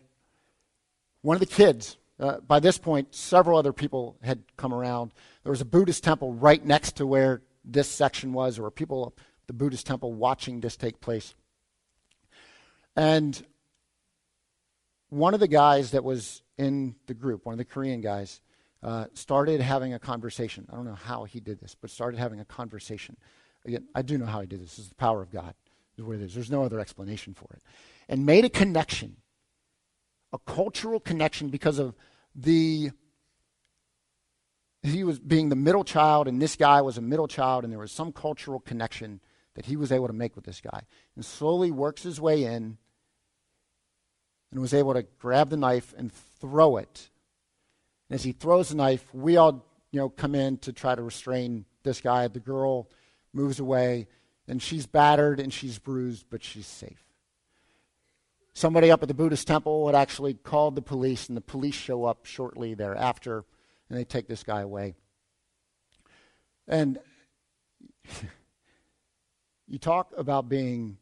[1.21, 5.11] One of the kids, uh, by this point, several other people had come around.
[5.43, 8.59] There was a Buddhist temple right next to where this section was.
[8.59, 11.33] Were people at the Buddhist temple watching this take place.
[12.95, 13.45] And
[15.09, 18.39] one of the guys that was in the group, one of the Korean guys,
[18.81, 20.65] uh, started having a conversation.
[20.71, 23.17] I don't know how he did this, but started having a conversation.
[23.65, 24.77] Again, I do know how he did this.
[24.77, 25.53] This is the power of God.
[25.97, 26.33] Is what it is.
[26.33, 27.61] There's no other explanation for it.
[28.07, 29.17] And made a connection,
[30.31, 31.93] a cultural connection because of
[32.35, 32.91] the
[34.83, 37.79] he was being the middle child and this guy was a middle child and there
[37.79, 39.19] was some cultural connection
[39.55, 40.81] that he was able to make with this guy
[41.15, 42.77] and slowly works his way in
[44.51, 47.09] and was able to grab the knife and throw it.
[48.09, 51.01] And as he throws the knife, we all, you know, come in to try to
[51.01, 52.27] restrain this guy.
[52.27, 52.89] The girl
[53.33, 54.07] moves away,
[54.47, 57.10] and she's battered and she's bruised, but she's safe.
[58.53, 62.03] Somebody up at the Buddhist temple had actually called the police, and the police show
[62.03, 63.45] up shortly thereafter,
[63.89, 64.95] and they take this guy away.
[66.67, 66.99] And
[69.67, 70.97] you talk about being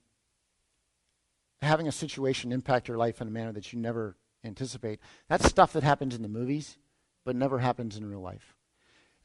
[1.61, 4.99] having a situation impact your life in a manner that you never anticipate.
[5.27, 6.77] That's stuff that happens in the movies,
[7.25, 8.55] but never happens in real life.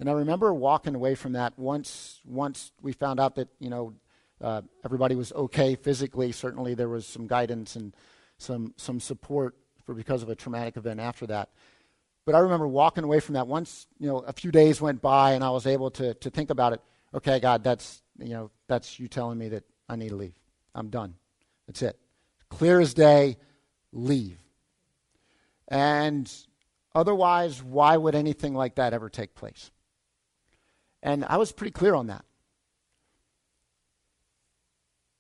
[0.01, 2.20] And I remember walking away from that once.
[2.25, 3.95] Once we found out that you know
[4.41, 6.33] uh, everybody was okay physically.
[6.33, 7.95] Certainly, there was some guidance and
[8.39, 11.51] some some support for because of a traumatic event after that.
[12.26, 13.87] But I remember walking away from that once.
[13.99, 16.72] You know, a few days went by, and I was able to to think about
[16.72, 16.80] it.
[17.12, 20.39] Okay, God, that's you know that's you telling me that I need to leave.
[20.74, 21.14] I'm done.
[21.66, 21.99] That's it
[22.55, 23.37] clear as day,
[23.93, 24.39] leave.
[25.68, 26.30] And
[26.95, 29.70] otherwise, why would anything like that ever take place?
[31.03, 32.24] And I was pretty clear on that.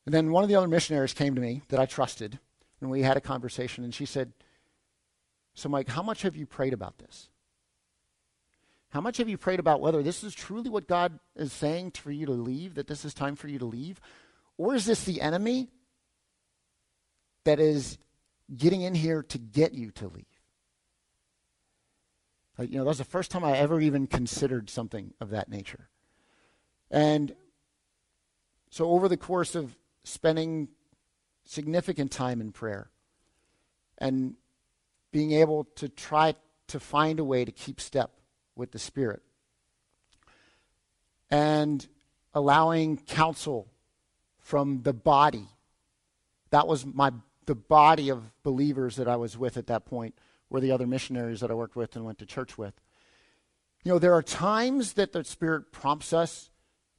[0.06, 2.38] And then one of the other missionaries came to me that I trusted,
[2.84, 4.32] and we had a conversation, and she said,
[5.54, 7.28] So, Mike, how much have you prayed about this?
[8.90, 12.12] How much have you prayed about whether this is truly what God is saying for
[12.12, 14.00] you to leave, that this is time for you to leave?
[14.56, 15.68] Or is this the enemy
[17.44, 17.98] that is
[18.54, 20.24] getting in here to get you to leave.
[22.58, 25.48] Like, you know, that was the first time I ever even considered something of that
[25.48, 25.88] nature.
[26.90, 27.34] And
[28.70, 30.68] so, over the course of spending
[31.44, 32.90] significant time in prayer
[33.98, 34.34] and
[35.12, 36.34] being able to try
[36.68, 38.10] to find a way to keep step
[38.56, 39.22] with the Spirit
[41.30, 41.86] and
[42.32, 43.68] allowing counsel
[44.38, 45.48] from the body,
[46.50, 47.12] that was my
[47.46, 50.14] the body of believers that I was with at that point
[50.48, 52.74] were the other missionaries that I worked with and went to church with.
[53.82, 56.50] You know, there are times that the Spirit prompts us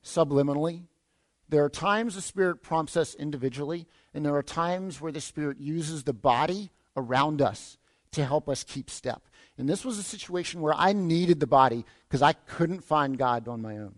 [0.04, 0.84] subliminally.
[1.50, 5.60] There are times the Spirit prompts us individually, and there are times where the Spirit
[5.60, 7.78] uses the body around us
[8.12, 9.22] to help us keep step.
[9.58, 13.48] And this was a situation where I needed the body because I couldn't find God
[13.48, 13.96] on my own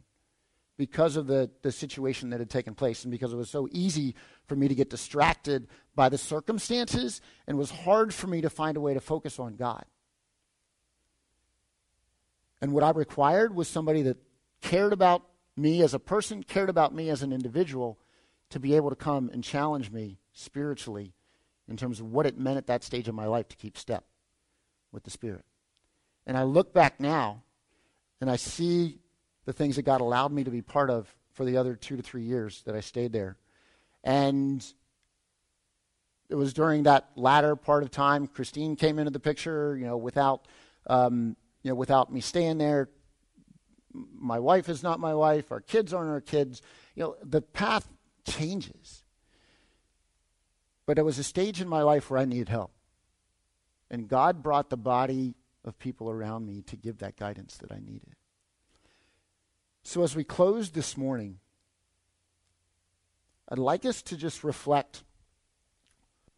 [0.78, 4.16] because of the, the situation that had taken place and because it was so easy
[4.46, 8.78] for me to get distracted by the circumstances and was hard for me to find
[8.78, 9.86] a way to focus on God.
[12.62, 14.18] And what I required was somebody that
[14.62, 15.24] cared about
[15.58, 18.00] me as a person, cared about me as an individual,
[18.50, 21.14] to be able to come and challenge me spiritually
[21.68, 24.06] in terms of what it meant at that stage of my life to keep step
[24.92, 25.44] with the Spirit.
[26.26, 27.44] And I look back now
[28.22, 29.00] and I see
[29.46, 32.04] the things that God allowed me to be part of for the other two to
[32.04, 33.38] three years that I stayed there.
[34.04, 34.66] And
[36.30, 39.98] it was during that latter part of time Christine came into the picture, you know,
[39.98, 40.48] without,
[40.88, 42.90] um, you know, without me staying there.
[44.20, 45.52] My wife is not my wife.
[45.52, 46.62] Our kids aren't our kids.
[46.96, 47.88] You know, the path
[48.26, 49.04] changes.
[50.86, 52.72] But it was a stage in my life where I needed help.
[53.90, 57.80] And God brought the body of people around me to give that guidance that I
[57.80, 58.16] needed.
[59.84, 61.40] So as we close this morning,
[63.50, 65.04] I'd like us to just reflect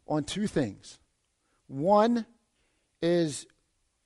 [0.06, 0.98] on two things.
[1.66, 2.26] One
[3.02, 3.46] is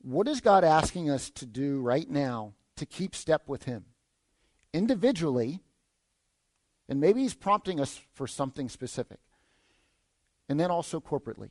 [0.00, 3.84] what is God asking us to do right now to keep step with Him?
[4.72, 5.60] Individually,
[6.88, 9.18] and maybe He's prompting us for something specific.
[10.48, 11.50] And then also corporately.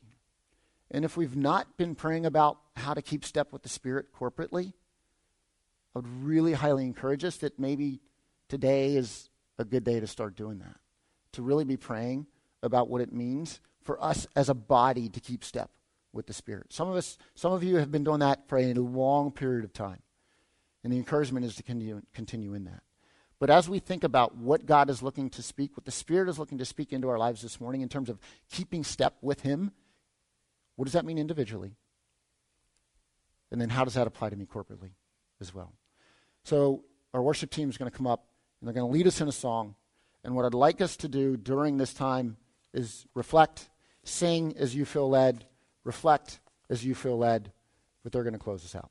[0.92, 4.74] And if we've not been praying about how to keep step with the Spirit corporately,
[5.96, 8.02] I would really highly encourage us that maybe
[8.50, 10.78] today is a good day to start doing that.
[11.34, 12.28] To really be praying
[12.62, 15.72] about what it means for us as a body to keep step
[16.12, 16.72] with the Spirit.
[16.72, 19.74] Some of us, some of you have been doing that for a long period of
[19.74, 20.03] time.
[20.84, 22.84] And the encouragement is to continue, continue in that.
[23.40, 26.40] But as we think about what God is looking to speak, what the Spirit is
[26.40, 28.20] looking to speak into our lives this morning in terms of
[28.50, 29.72] keeping step with Him,
[30.76, 31.76] what does that mean individually?
[33.52, 34.92] And then how does that apply to me corporately
[35.40, 35.74] as well?
[36.44, 38.26] So our worship team is going to come up
[38.60, 39.76] and they're going to lead us in a song.
[40.24, 42.38] And what I'd like us to do during this time
[42.74, 43.70] is reflect,
[44.04, 45.46] sing as you feel led,
[45.84, 47.52] reflect as you feel led,
[48.04, 48.90] but they're going to close us out.